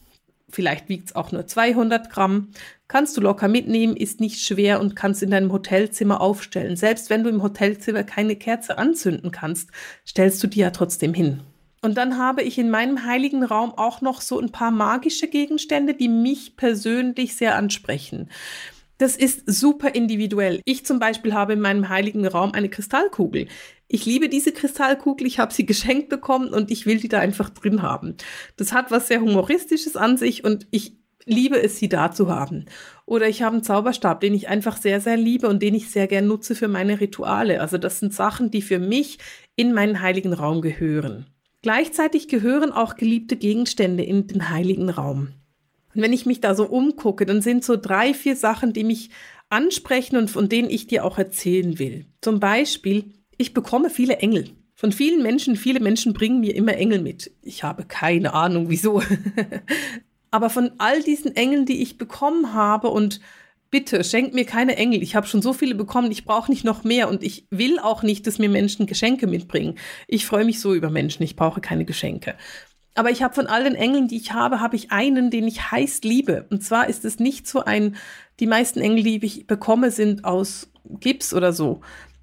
Vielleicht 0.49 0.89
wiegt 0.89 1.09
es 1.09 1.15
auch 1.15 1.31
nur 1.31 1.45
200 1.45 2.09
Gramm. 2.09 2.47
Kannst 2.87 3.15
du 3.15 3.21
locker 3.21 3.47
mitnehmen, 3.47 3.95
ist 3.95 4.19
nicht 4.19 4.41
schwer 4.41 4.79
und 4.79 4.95
kannst 4.95 5.21
in 5.21 5.29
deinem 5.29 5.51
Hotelzimmer 5.51 6.21
aufstellen. 6.21 6.75
Selbst 6.75 7.11
wenn 7.11 7.23
du 7.23 7.29
im 7.29 7.43
Hotelzimmer 7.43 8.03
keine 8.03 8.35
Kerze 8.35 8.79
anzünden 8.79 9.31
kannst, 9.31 9.69
stellst 10.07 10.41
du 10.41 10.47
die 10.47 10.61
ja 10.61 10.71
trotzdem 10.71 11.13
hin. 11.13 11.41
Und 11.83 11.99
dann 11.99 12.17
habe 12.17 12.41
ich 12.41 12.57
in 12.57 12.71
meinem 12.71 13.05
heiligen 13.05 13.43
Raum 13.43 13.75
auch 13.77 14.01
noch 14.01 14.21
so 14.21 14.39
ein 14.39 14.51
paar 14.51 14.71
magische 14.71 15.27
Gegenstände, 15.27 15.93
die 15.93 16.09
mich 16.09 16.57
persönlich 16.57 17.35
sehr 17.35 17.55
ansprechen. 17.55 18.31
Das 18.97 19.15
ist 19.15 19.43
super 19.45 19.93
individuell. 19.93 20.61
Ich 20.65 20.85
zum 20.85 20.99
Beispiel 20.99 21.33
habe 21.33 21.53
in 21.53 21.59
meinem 21.59 21.89
heiligen 21.89 22.25
Raum 22.25 22.53
eine 22.53 22.69
Kristallkugel. 22.69 23.47
Ich 23.87 24.05
liebe 24.05 24.27
diese 24.27 24.51
Kristallkugel, 24.51 25.27
ich 25.27 25.39
habe 25.39 25.53
sie 25.53 25.65
geschenkt 25.67 26.09
bekommen 26.09 26.49
und 26.49 26.71
ich 26.71 26.85
will 26.85 26.99
die 26.99 27.07
da 27.07 27.19
einfach 27.19 27.49
drin 27.49 27.81
haben. 27.81 28.15
Das 28.55 28.73
hat 28.73 28.91
was 28.91 29.07
sehr 29.07 29.21
Humoristisches 29.21 29.95
an 29.95 30.17
sich 30.17 30.43
und 30.43 30.67
ich 30.71 30.97
liebe 31.25 31.61
es, 31.61 31.77
sie 31.77 31.89
da 31.89 32.11
zu 32.11 32.29
haben. 32.29 32.65
Oder 33.05 33.27
ich 33.27 33.41
habe 33.41 33.55
einen 33.55 33.63
Zauberstab, 33.63 34.21
den 34.21 34.33
ich 34.33 34.47
einfach 34.47 34.77
sehr, 34.77 35.01
sehr 35.01 35.17
liebe 35.17 35.47
und 35.47 35.61
den 35.61 35.75
ich 35.75 35.91
sehr 35.91 36.07
gern 36.07 36.27
nutze 36.27 36.55
für 36.55 36.67
meine 36.67 36.99
Rituale. 36.99 37.61
Also 37.61 37.77
das 37.77 37.99
sind 37.99 38.13
Sachen, 38.13 38.49
die 38.49 38.61
für 38.61 38.79
mich 38.79 39.19
in 39.55 39.73
meinen 39.73 40.01
heiligen 40.01 40.33
Raum 40.33 40.61
gehören. 40.61 41.27
Gleichzeitig 41.61 42.27
gehören 42.27 42.71
auch 42.71 42.95
geliebte 42.95 43.35
Gegenstände 43.35 44.03
in 44.03 44.27
den 44.27 44.49
heiligen 44.49 44.89
Raum. 44.89 45.33
Und 45.97 46.03
wenn 46.03 46.13
ich 46.13 46.27
mich 46.27 46.41
da 46.41 46.53
so 46.53 46.65
umgucke, 46.65 47.25
dann 47.25 47.41
sind 47.41 47.65
so 47.65 47.75
drei, 47.75 48.13
vier 48.13 48.35
Sachen, 48.35 48.71
die 48.71 48.83
mich 48.83 49.09
ansprechen 49.49 50.15
und 50.15 50.29
von 50.29 50.47
denen 50.47 50.69
ich 50.69 50.85
dir 50.85 51.03
auch 51.03 51.17
erzählen 51.17 51.79
will. 51.79 52.05
Zum 52.21 52.39
Beispiel, 52.39 53.05
ich 53.35 53.55
bekomme 53.55 53.89
viele 53.89 54.17
Engel. 54.17 54.51
Von 54.75 54.91
vielen 54.91 55.23
Menschen, 55.23 55.55
viele 55.55 55.79
Menschen 55.79 56.13
bringen 56.13 56.39
mir 56.39 56.55
immer 56.55 56.75
Engel 56.75 57.01
mit. 57.01 57.31
Ich 57.41 57.63
habe 57.63 57.83
keine 57.83 58.35
Ahnung, 58.35 58.69
wieso. 58.69 59.01
Aber 60.31 60.51
von 60.51 60.69
all 60.77 61.01
diesen 61.01 61.35
Engeln, 61.35 61.65
die 61.65 61.81
ich 61.81 61.97
bekommen 61.97 62.53
habe 62.53 62.89
und 62.89 63.19
bitte 63.71 64.03
schenkt 64.03 64.35
mir 64.35 64.45
keine 64.45 64.75
Engel. 64.77 65.01
Ich 65.01 65.15
habe 65.15 65.25
schon 65.25 65.41
so 65.41 65.51
viele 65.51 65.73
bekommen, 65.73 66.11
ich 66.11 66.25
brauche 66.25 66.51
nicht 66.51 66.63
noch 66.63 66.83
mehr 66.83 67.09
und 67.09 67.23
ich 67.23 67.47
will 67.49 67.79
auch 67.79 68.03
nicht, 68.03 68.27
dass 68.27 68.37
mir 68.37 68.49
Menschen 68.49 68.85
Geschenke 68.85 69.25
mitbringen. 69.25 69.79
Ich 70.07 70.27
freue 70.27 70.45
mich 70.45 70.59
so 70.59 70.75
über 70.75 70.91
Menschen, 70.91 71.23
ich 71.23 71.35
brauche 71.35 71.59
keine 71.59 71.85
Geschenke. 71.85 72.35
Aber 72.97 73.11
ich 73.11 73.21
habe 73.21 73.35
von 73.35 73.45
all 73.45 73.63
den 73.63 73.75
Engeln, 73.75 74.07
die 74.07 74.17
ich 74.17 74.33
habe, 74.33 74.59
habe 74.59 74.75
ich 74.75 74.91
einen, 74.91 75.29
den 75.29 75.47
ich 75.47 75.71
heiß 75.71 76.01
liebe. 76.01 76.47
Und 76.49 76.63
zwar 76.63 76.89
ist 76.89 77.05
es 77.05 77.19
nicht 77.19 77.47
so 77.47 77.63
ein, 77.63 77.95
die 78.39 78.47
meisten 78.47 78.81
Engel, 78.81 79.03
die 79.03 79.23
ich 79.23 79.45
bekomme, 79.45 79.91
sind 79.91 80.25
aus 80.25 80.71
Gips 80.99 81.31
oder 81.31 81.53
so. 81.53 81.81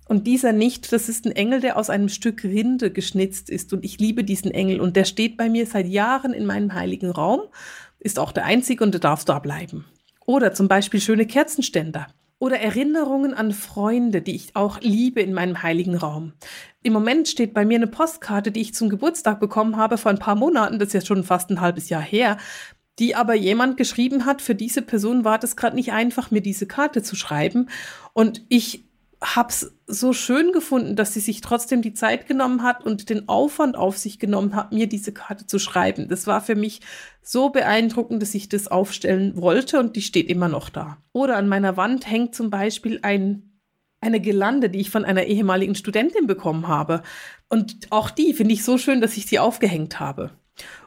Und 0.08 0.26
dieser 0.26 0.52
nicht, 0.52 0.92
das 0.92 1.08
ist 1.08 1.26
ein 1.26 1.32
Engel, 1.32 1.60
der 1.60 1.76
aus 1.76 1.90
einem 1.90 2.08
Stück 2.08 2.42
Rinde 2.42 2.90
geschnitzt 2.90 3.50
ist. 3.50 3.72
Und 3.72 3.84
ich 3.84 4.00
liebe 4.00 4.24
diesen 4.24 4.50
Engel. 4.50 4.80
Und 4.80 4.96
der 4.96 5.04
steht 5.04 5.36
bei 5.36 5.48
mir 5.48 5.64
seit 5.66 5.86
Jahren 5.86 6.32
in 6.32 6.44
meinem 6.44 6.74
heiligen 6.74 7.10
Raum, 7.10 7.42
ist 8.00 8.18
auch 8.18 8.32
der 8.32 8.44
einzige 8.44 8.82
und 8.82 8.92
der 8.92 9.00
darf 9.00 9.24
da 9.24 9.38
bleiben. 9.38 9.84
Oder 10.26 10.54
zum 10.54 10.66
Beispiel 10.66 11.00
schöne 11.00 11.24
Kerzenständer. 11.24 12.08
Oder 12.44 12.60
Erinnerungen 12.60 13.32
an 13.32 13.52
Freunde, 13.52 14.20
die 14.20 14.34
ich 14.34 14.54
auch 14.54 14.78
liebe 14.82 15.22
in 15.22 15.32
meinem 15.32 15.62
heiligen 15.62 15.96
Raum. 15.96 16.34
Im 16.82 16.92
Moment 16.92 17.26
steht 17.26 17.54
bei 17.54 17.64
mir 17.64 17.76
eine 17.76 17.86
Postkarte, 17.86 18.52
die 18.52 18.60
ich 18.60 18.74
zum 18.74 18.90
Geburtstag 18.90 19.40
bekommen 19.40 19.78
habe 19.78 19.96
vor 19.96 20.10
ein 20.10 20.18
paar 20.18 20.34
Monaten, 20.34 20.78
das 20.78 20.88
ist 20.88 20.92
jetzt 20.92 21.06
schon 21.06 21.24
fast 21.24 21.48
ein 21.48 21.62
halbes 21.62 21.88
Jahr 21.88 22.02
her, 22.02 22.36
die 22.98 23.14
aber 23.14 23.32
jemand 23.32 23.78
geschrieben 23.78 24.26
hat, 24.26 24.42
für 24.42 24.54
diese 24.54 24.82
Person 24.82 25.24
war 25.24 25.38
das 25.38 25.56
gerade 25.56 25.74
nicht 25.74 25.92
einfach, 25.92 26.30
mir 26.30 26.42
diese 26.42 26.66
Karte 26.66 27.02
zu 27.02 27.16
schreiben. 27.16 27.70
Und 28.12 28.44
ich 28.50 28.84
hab's 29.20 29.72
so 29.86 30.12
schön 30.12 30.52
gefunden, 30.52 30.96
dass 30.96 31.14
sie 31.14 31.20
sich 31.20 31.40
trotzdem 31.40 31.82
die 31.82 31.94
Zeit 31.94 32.26
genommen 32.26 32.62
hat 32.62 32.84
und 32.84 33.08
den 33.10 33.28
Aufwand 33.28 33.76
auf 33.76 33.96
sich 33.96 34.18
genommen 34.18 34.54
hat, 34.54 34.72
mir 34.72 34.86
diese 34.86 35.12
Karte 35.12 35.46
zu 35.46 35.58
schreiben. 35.58 36.08
Das 36.08 36.26
war 36.26 36.40
für 36.40 36.54
mich 36.54 36.80
so 37.22 37.50
beeindruckend, 37.50 38.22
dass 38.22 38.34
ich 38.34 38.48
das 38.48 38.68
aufstellen 38.68 39.40
wollte 39.40 39.78
und 39.80 39.96
die 39.96 40.02
steht 40.02 40.28
immer 40.28 40.48
noch 40.48 40.68
da. 40.68 40.98
Oder 41.12 41.36
an 41.36 41.48
meiner 41.48 41.76
Wand 41.76 42.10
hängt 42.10 42.34
zum 42.34 42.50
Beispiel 42.50 43.00
ein, 43.02 43.58
eine 44.00 44.20
Gelande, 44.20 44.68
die 44.70 44.80
ich 44.80 44.90
von 44.90 45.04
einer 45.04 45.24
ehemaligen 45.24 45.74
Studentin 45.74 46.26
bekommen 46.26 46.68
habe. 46.68 47.02
Und 47.48 47.88
auch 47.90 48.10
die 48.10 48.34
finde 48.34 48.54
ich 48.54 48.64
so 48.64 48.78
schön, 48.78 49.00
dass 49.00 49.16
ich 49.16 49.26
sie 49.26 49.38
aufgehängt 49.38 50.00
habe. 50.00 50.32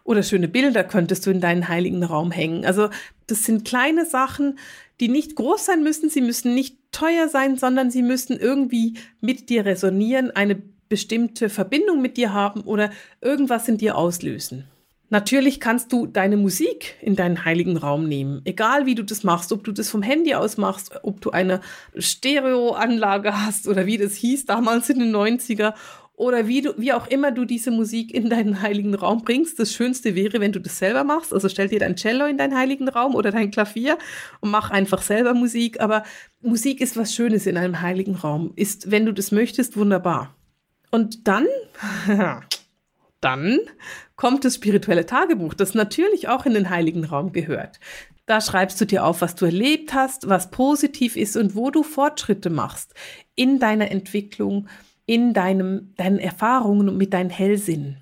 Oder 0.03 0.23
schöne 0.23 0.47
Bilder 0.47 0.83
könntest 0.83 1.25
du 1.25 1.31
in 1.31 1.41
deinen 1.41 1.67
heiligen 1.67 2.03
Raum 2.03 2.31
hängen. 2.31 2.65
Also 2.65 2.89
das 3.27 3.43
sind 3.43 3.65
kleine 3.65 4.05
Sachen, 4.05 4.57
die 4.99 5.09
nicht 5.09 5.35
groß 5.35 5.65
sein 5.65 5.83
müssen, 5.83 6.09
sie 6.09 6.21
müssen 6.21 6.53
nicht 6.53 6.77
teuer 6.91 7.27
sein, 7.27 7.57
sondern 7.57 7.91
sie 7.91 8.01
müssen 8.01 8.37
irgendwie 8.39 8.95
mit 9.21 9.49
dir 9.49 9.65
resonieren, 9.65 10.31
eine 10.31 10.61
bestimmte 10.89 11.49
Verbindung 11.49 12.01
mit 12.01 12.17
dir 12.17 12.33
haben 12.33 12.61
oder 12.61 12.91
irgendwas 13.21 13.67
in 13.67 13.77
dir 13.77 13.97
auslösen. 13.97 14.67
Natürlich 15.09 15.61
kannst 15.61 15.93
du 15.93 16.05
deine 16.05 16.35
Musik 16.35 16.95
in 17.01 17.15
deinen 17.15 17.45
heiligen 17.45 17.77
Raum 17.77 18.09
nehmen, 18.09 18.41
egal 18.43 18.85
wie 18.85 18.95
du 18.95 19.03
das 19.03 19.23
machst, 19.23 19.53
ob 19.53 19.63
du 19.63 19.71
das 19.71 19.89
vom 19.89 20.01
Handy 20.01 20.33
aus 20.33 20.57
machst, 20.57 20.91
ob 21.03 21.21
du 21.21 21.31
eine 21.31 21.61
Stereoanlage 21.97 23.45
hast 23.45 23.69
oder 23.69 23.85
wie 23.85 23.97
das 23.97 24.15
hieß 24.15 24.45
damals 24.45 24.89
in 24.89 24.99
den 24.99 25.15
90er 25.15 25.75
oder 26.17 26.47
wie 26.47 26.63
du, 26.63 26.73
wie 26.77 26.93
auch 26.93 27.05
immer 27.07 27.31
du 27.31 27.45
diese 27.45 27.69
Musik 27.69 28.11
in 28.11 28.29
deinen 28.29 28.63
heiligen 28.63 28.95
Raum 28.95 29.21
bringst. 29.21 29.59
Das 29.59 29.71
Schönste 29.71 30.15
wäre, 30.15 30.41
wenn 30.41 30.51
du 30.51 30.59
das 30.59 30.79
selber 30.79 31.03
machst. 31.03 31.31
Also 31.31 31.47
stell 31.47 31.67
dir 31.67 31.79
dein 31.79 31.95
Cello 31.95 32.25
in 32.25 32.39
deinen 32.39 32.57
heiligen 32.57 32.89
Raum 32.89 33.13
oder 33.13 33.29
dein 33.29 33.51
Klavier 33.51 33.99
und 34.41 34.49
mach 34.49 34.71
einfach 34.71 35.03
selber 35.03 35.35
Musik. 35.35 35.79
Aber 35.79 36.03
Musik 36.41 36.81
ist 36.81 36.97
was 36.97 37.13
Schönes 37.13 37.45
in 37.45 37.55
einem 37.55 37.81
heiligen 37.81 38.15
Raum. 38.15 38.51
Ist, 38.55 38.89
wenn 38.89 39.05
du 39.05 39.13
das 39.13 39.31
möchtest, 39.31 39.77
wunderbar. 39.77 40.35
Und 40.89 41.27
dann, 41.27 41.45
dann 43.21 43.59
kommt 44.15 44.43
das 44.43 44.55
spirituelle 44.55 45.05
Tagebuch, 45.05 45.53
das 45.53 45.75
natürlich 45.75 46.29
auch 46.29 46.47
in 46.47 46.55
den 46.55 46.71
heiligen 46.71 47.05
Raum 47.05 47.31
gehört. 47.31 47.79
Da 48.25 48.41
schreibst 48.41 48.81
du 48.81 48.85
dir 48.85 49.05
auf, 49.05 49.21
was 49.21 49.35
du 49.35 49.45
erlebt 49.45 49.93
hast, 49.93 50.27
was 50.27 50.49
positiv 50.49 51.15
ist 51.15 51.37
und 51.37 51.55
wo 51.55 51.69
du 51.69 51.83
Fortschritte 51.83 52.49
machst 52.49 52.95
in 53.35 53.59
deiner 53.59 53.91
Entwicklung, 53.91 54.67
in 55.07 55.33
deinem, 55.33 55.93
deinen 55.95 56.19
Erfahrungen 56.19 56.87
und 56.87 56.97
mit 56.97 57.13
deinen 57.13 57.31
Hellsinnen. 57.31 57.97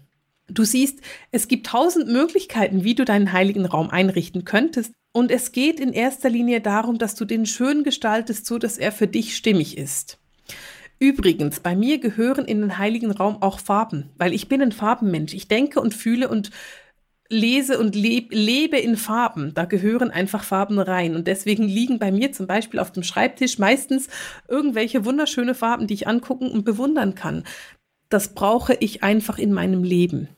Du 0.48 0.64
siehst, 0.64 1.00
es 1.32 1.48
gibt 1.48 1.68
tausend 1.68 2.08
Möglichkeiten, 2.08 2.84
wie 2.84 2.96
du 2.96 3.06
deinen 3.06 3.32
heiligen 3.32 3.66
Raum 3.66 3.90
einrichten 3.90 4.44
könntest. 4.44 4.92
Und 5.14 5.32
es 5.32 5.54
geht 5.54 5.80
in 5.80 5.94
erster 5.94 6.30
Linie 6.30 6.60
darum, 6.60 6.98
dass 6.98 7.16
du 7.16 7.24
den 7.24 7.46
schön 7.46 7.84
gestaltest, 7.84 8.46
so 8.46 8.58
dass 8.58 8.78
er 8.78 8.92
für 8.92 9.08
dich 9.08 9.36
stimmig 9.36 9.78
ist. 9.78 10.20
Übrigens, 11.00 11.60
bei 11.60 11.76
mir 11.76 12.00
gehören 12.00 12.46
in 12.46 12.62
den 12.62 12.78
heiligen 12.78 13.12
Raum 13.12 13.42
auch 13.42 13.60
Farben, 13.60 14.10
weil 14.18 14.34
ich 14.34 14.50
bin 14.50 14.62
ein 14.62 14.72
Farbenmensch. 14.72 15.34
Ich 15.34 15.48
denke 15.48 15.80
und 15.80 15.94
fühle 15.94 16.30
und 16.30 16.52
lese 17.30 17.80
und 17.80 17.96
leb, 17.96 18.30
lebe 18.32 18.78
in 18.78 18.98
Farben. 18.98 19.54
Da 19.54 19.66
gehören 19.66 20.12
einfach 20.12 20.44
Farben 20.44 20.80
rein. 20.80 21.16
Und 21.16 21.28
deswegen 21.28 21.64
liegen 21.64 22.00
bei 22.00 22.12
mir 22.12 22.32
zum 22.32 22.48
Beispiel 22.48 22.80
auf 22.80 22.92
dem 22.92 23.04
Schreibtisch 23.04 23.58
meistens 23.58 24.08
irgendwelche 24.48 25.06
wunderschöne 25.06 25.56
Farben, 25.56 25.88
die 25.88 25.96
ich 25.96 26.08
angucken 26.08 26.50
und 26.52 26.66
bewundern 26.66 27.16
kann. 27.16 27.44
Das 28.10 28.34
brauche 28.34 28.76
ich 28.76 29.04
einfach 29.04 29.40
in 29.40 29.52
meinem 29.52 29.84
Leben. 29.84 30.30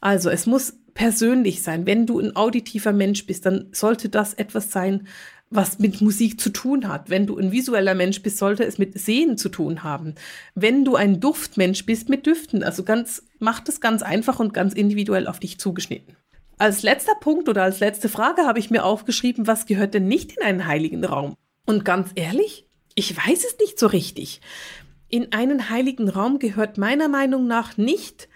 Also 0.00 0.30
es 0.30 0.46
muss 0.46 0.74
persönlich 0.94 1.62
sein. 1.62 1.86
Wenn 1.86 2.06
du 2.06 2.20
ein 2.20 2.36
auditiver 2.36 2.92
Mensch 2.92 3.26
bist, 3.26 3.44
dann 3.46 3.68
sollte 3.72 4.08
das 4.08 4.32
etwas 4.34 4.70
sein, 4.70 5.08
was 5.50 5.78
mit 5.78 6.00
Musik 6.00 6.40
zu 6.40 6.50
tun 6.50 6.88
hat. 6.88 7.10
Wenn 7.10 7.26
du 7.26 7.38
ein 7.38 7.52
visueller 7.52 7.94
Mensch 7.94 8.22
bist, 8.22 8.38
sollte 8.38 8.64
es 8.64 8.78
mit 8.78 8.98
Sehen 8.98 9.38
zu 9.38 9.48
tun 9.48 9.82
haben. 9.82 10.14
Wenn 10.54 10.84
du 10.84 10.96
ein 10.96 11.20
Duftmensch 11.20 11.86
bist, 11.86 12.08
mit 12.08 12.26
Düften. 12.26 12.62
Also 12.62 12.82
ganz, 12.82 13.22
mach 13.38 13.60
das 13.60 13.80
ganz 13.80 14.02
einfach 14.02 14.40
und 14.40 14.52
ganz 14.52 14.74
individuell 14.74 15.28
auf 15.28 15.38
dich 15.38 15.58
zugeschnitten. 15.58 16.16
Als 16.58 16.82
letzter 16.82 17.14
Punkt 17.20 17.48
oder 17.48 17.62
als 17.62 17.80
letzte 17.80 18.08
Frage 18.08 18.42
habe 18.42 18.58
ich 18.58 18.70
mir 18.70 18.84
aufgeschrieben, 18.84 19.46
was 19.46 19.66
gehört 19.66 19.94
denn 19.94 20.06
nicht 20.06 20.36
in 20.36 20.42
einen 20.42 20.66
heiligen 20.66 21.04
Raum? 21.04 21.34
Und 21.66 21.84
ganz 21.84 22.10
ehrlich, 22.14 22.66
ich 22.94 23.16
weiß 23.16 23.44
es 23.44 23.58
nicht 23.58 23.78
so 23.78 23.86
richtig. 23.86 24.40
In 25.08 25.32
einen 25.32 25.70
heiligen 25.70 26.08
Raum 26.08 26.38
gehört 26.38 26.78
meiner 26.78 27.08
Meinung 27.08 27.46
nach 27.46 27.76
nicht, 27.76 28.28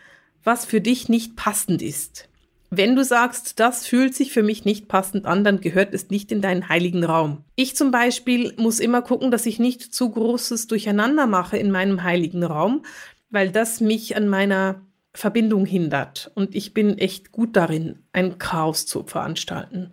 was 0.44 0.64
für 0.64 0.80
dich 0.80 1.08
nicht 1.08 1.36
passend 1.36 1.82
ist. 1.82 2.28
Wenn 2.70 2.96
du 2.96 3.02
sagst, 3.02 3.60
das 3.60 3.86
fühlt 3.86 4.14
sich 4.14 4.32
für 4.32 4.42
mich 4.42 4.66
nicht 4.66 4.88
passend 4.88 5.24
an, 5.24 5.42
dann 5.42 5.60
gehört 5.60 5.94
es 5.94 6.10
nicht 6.10 6.30
in 6.30 6.42
deinen 6.42 6.68
heiligen 6.68 7.02
Raum. 7.02 7.44
Ich 7.54 7.74
zum 7.76 7.90
Beispiel 7.90 8.52
muss 8.58 8.78
immer 8.78 9.00
gucken, 9.00 9.30
dass 9.30 9.46
ich 9.46 9.58
nicht 9.58 9.94
zu 9.94 10.10
großes 10.10 10.66
Durcheinander 10.66 11.26
mache 11.26 11.56
in 11.56 11.70
meinem 11.70 12.02
heiligen 12.02 12.44
Raum, 12.44 12.82
weil 13.30 13.50
das 13.50 13.80
mich 13.80 14.16
an 14.16 14.28
meiner 14.28 14.82
Verbindung 15.14 15.64
hindert. 15.64 16.30
Und 16.34 16.54
ich 16.54 16.74
bin 16.74 16.98
echt 16.98 17.32
gut 17.32 17.56
darin, 17.56 18.00
ein 18.12 18.38
Chaos 18.38 18.84
zu 18.84 19.04
veranstalten. 19.04 19.92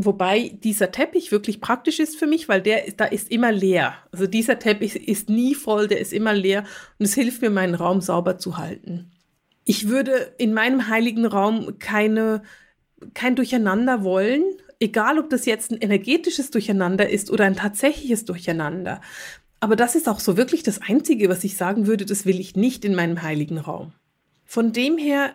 Wobei 0.00 0.56
dieser 0.62 0.92
Teppich 0.92 1.32
wirklich 1.32 1.60
praktisch 1.60 1.98
ist 1.98 2.16
für 2.16 2.28
mich, 2.28 2.48
weil 2.48 2.62
der 2.62 2.92
da 2.96 3.06
ist 3.06 3.32
immer 3.32 3.50
leer. 3.50 3.94
Also 4.12 4.28
dieser 4.28 4.60
Teppich 4.60 4.94
ist 5.08 5.28
nie 5.28 5.56
voll, 5.56 5.88
der 5.88 5.98
ist 5.98 6.12
immer 6.12 6.32
leer 6.32 6.62
und 7.00 7.06
es 7.06 7.14
hilft 7.14 7.42
mir, 7.42 7.50
meinen 7.50 7.74
Raum 7.74 8.00
sauber 8.00 8.38
zu 8.38 8.58
halten. 8.58 9.10
Ich 9.68 9.86
würde 9.86 10.32
in 10.38 10.54
meinem 10.54 10.88
heiligen 10.88 11.26
Raum 11.26 11.78
keine, 11.78 12.40
kein 13.12 13.36
Durcheinander 13.36 14.02
wollen, 14.02 14.42
egal 14.80 15.18
ob 15.18 15.28
das 15.28 15.44
jetzt 15.44 15.70
ein 15.70 15.76
energetisches 15.76 16.50
Durcheinander 16.50 17.10
ist 17.10 17.30
oder 17.30 17.44
ein 17.44 17.54
tatsächliches 17.54 18.24
Durcheinander. 18.24 19.02
Aber 19.60 19.76
das 19.76 19.94
ist 19.94 20.08
auch 20.08 20.20
so 20.20 20.38
wirklich 20.38 20.62
das 20.62 20.80
Einzige, 20.80 21.28
was 21.28 21.44
ich 21.44 21.58
sagen 21.58 21.86
würde, 21.86 22.06
das 22.06 22.24
will 22.24 22.40
ich 22.40 22.56
nicht 22.56 22.82
in 22.86 22.94
meinem 22.94 23.20
heiligen 23.20 23.58
Raum. 23.58 23.92
Von 24.46 24.72
dem 24.72 24.96
her 24.96 25.34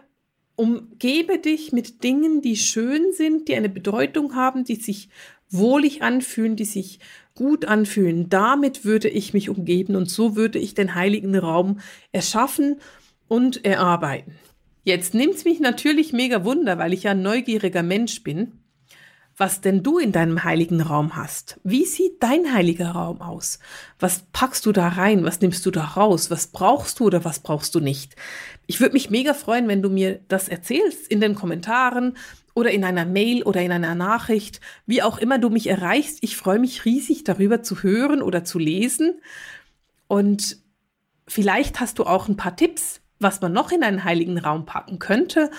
umgebe 0.55 1.37
dich 1.37 1.71
mit 1.71 2.03
Dingen, 2.03 2.41
die 2.41 2.55
schön 2.55 3.11
sind, 3.11 3.47
die 3.47 3.55
eine 3.55 3.69
Bedeutung 3.69 4.33
haben, 4.33 4.63
die 4.63 4.77
sich 4.77 5.09
wohlig 5.51 6.01
anfühlen, 6.01 6.55
die 6.55 6.65
sich 6.65 6.97
gut 7.35 7.65
anfühlen. 7.65 8.29
Damit 8.29 8.83
würde 8.83 9.09
ich 9.09 9.31
mich 9.35 9.51
umgeben 9.51 9.95
und 9.95 10.09
so 10.09 10.35
würde 10.35 10.57
ich 10.57 10.73
den 10.73 10.95
heiligen 10.95 11.37
Raum 11.37 11.81
erschaffen 12.11 12.77
und 13.33 13.65
erarbeiten. 13.65 14.35
Jetzt 14.83 15.15
nimmt's 15.15 15.43
mich 15.43 15.59
natürlich 15.59 16.13
mega 16.13 16.45
Wunder, 16.45 16.77
weil 16.77 16.93
ich 16.93 17.01
ja 17.01 17.11
ein 17.11 17.23
neugieriger 17.23 17.81
Mensch 17.81 18.21
bin, 18.21 18.59
was 19.35 19.59
denn 19.59 19.81
du 19.81 19.97
in 19.97 20.11
deinem 20.11 20.43
heiligen 20.43 20.81
Raum 20.81 21.15
hast. 21.15 21.59
Wie 21.63 21.83
sieht 21.83 22.21
dein 22.21 22.53
heiliger 22.53 22.91
Raum 22.91 23.21
aus? 23.21 23.57
Was 23.97 24.25
packst 24.33 24.67
du 24.67 24.71
da 24.71 24.87
rein? 24.87 25.23
Was 25.23 25.41
nimmst 25.41 25.65
du 25.65 25.71
da 25.71 25.83
raus? 25.83 26.29
Was 26.29 26.45
brauchst 26.45 26.99
du 26.99 27.05
oder 27.05 27.25
was 27.25 27.39
brauchst 27.39 27.73
du 27.73 27.79
nicht? 27.79 28.15
Ich 28.67 28.79
würde 28.79 28.93
mich 28.93 29.09
mega 29.09 29.33
freuen, 29.33 29.67
wenn 29.67 29.81
du 29.81 29.89
mir 29.89 30.19
das 30.27 30.47
erzählst 30.47 31.07
in 31.07 31.19
den 31.19 31.33
Kommentaren 31.33 32.15
oder 32.53 32.69
in 32.69 32.83
einer 32.83 33.05
Mail 33.05 33.41
oder 33.41 33.63
in 33.63 33.71
einer 33.71 33.95
Nachricht, 33.95 34.61
wie 34.85 35.01
auch 35.01 35.17
immer 35.17 35.39
du 35.39 35.49
mich 35.49 35.65
erreichst. 35.65 36.19
Ich 36.21 36.37
freue 36.37 36.59
mich 36.59 36.85
riesig 36.85 37.23
darüber 37.23 37.63
zu 37.63 37.81
hören 37.81 38.21
oder 38.21 38.43
zu 38.43 38.59
lesen. 38.59 39.19
Und 40.07 40.57
vielleicht 41.27 41.79
hast 41.79 41.97
du 41.97 42.03
auch 42.03 42.27
ein 42.27 42.37
paar 42.37 42.55
Tipps, 42.55 42.99
was 43.23 43.41
man 43.41 43.53
noch 43.53 43.71
in 43.71 43.83
einen 43.83 44.03
heiligen 44.03 44.37
Raum 44.37 44.65
packen 44.65 44.99
könnte. 44.99 45.49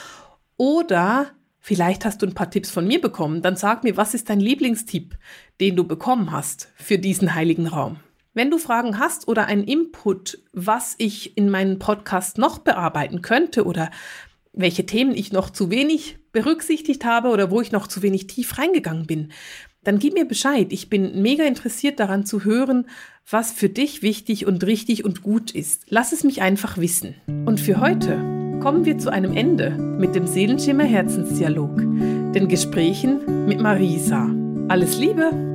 Oder 0.57 1.31
vielleicht 1.59 2.05
hast 2.05 2.23
du 2.23 2.27
ein 2.27 2.35
paar 2.35 2.51
Tipps 2.51 2.71
von 2.71 2.87
mir 2.87 3.01
bekommen. 3.01 3.43
Dann 3.43 3.57
sag 3.57 3.83
mir, 3.83 3.97
was 3.97 4.15
ist 4.15 4.29
dein 4.31 4.41
Lieblingstipp, 4.41 5.17
den 5.61 5.75
du 5.75 5.85
bekommen 5.85 6.31
hast 6.31 6.71
für 6.77 6.99
diesen 6.99 7.35
heiligen 7.35 7.67
Raum? 7.67 7.97
Wenn 8.35 8.51
du 8.51 8.59
Fragen 8.59 8.99
hast 8.99 9.29
oder 9.29 9.47
einen 9.47 9.65
Input, 9.65 10.39
was 10.53 10.95
ich 10.99 11.37
in 11.37 11.51
meinem 11.51 11.79
Podcast 11.79 12.37
noch 12.37 12.59
bearbeiten 12.59 13.23
könnte 13.23 13.65
oder 13.65 13.91
welche 14.53 14.87
Themen 14.87 15.15
ich 15.15 15.33
noch 15.33 15.51
zu 15.51 15.71
wenig 15.71 16.19
berücksichtigt 16.33 17.05
habe 17.05 17.29
oder 17.29 17.51
wo 17.51 17.61
ich 17.61 17.73
noch 17.73 17.87
zu 17.87 18.03
wenig 18.03 18.27
tief 18.27 18.59
reingegangen 18.59 19.07
bin, 19.07 19.33
dann 19.85 19.99
gib 19.99 20.15
mir 20.15 20.25
Bescheid. 20.25 20.73
Ich 20.73 20.89
bin 20.89 21.23
mega 21.23 21.45
interessiert 21.45 22.01
daran 22.01 22.27
zu 22.27 22.45
hören, 22.45 22.89
was 23.29 23.53
für 23.53 23.69
dich 23.69 24.03
wichtig 24.03 24.47
und 24.47 24.65
richtig 24.65 25.05
und 25.05 25.23
gut 25.23 25.51
ist. 25.51 25.85
Lass 25.89 26.13
es 26.13 26.25
mich 26.25 26.43
einfach 26.43 26.79
wissen. 26.79 27.15
Und 27.47 27.61
für 27.61 27.81
heute 27.81 28.19
kommen 28.61 28.85
wir 28.85 28.99
zu 28.99 29.11
einem 29.13 29.37
Ende 29.37 29.71
mit 29.71 30.15
dem 30.15 30.27
Seelenschimmer 30.27 30.85
Herzensdialog, 30.85 31.77
den 31.77 32.49
Gesprächen 32.49 33.47
mit 33.47 33.61
Marisa. 33.61 34.31
Alles 34.69 34.99
Liebe! 34.99 35.54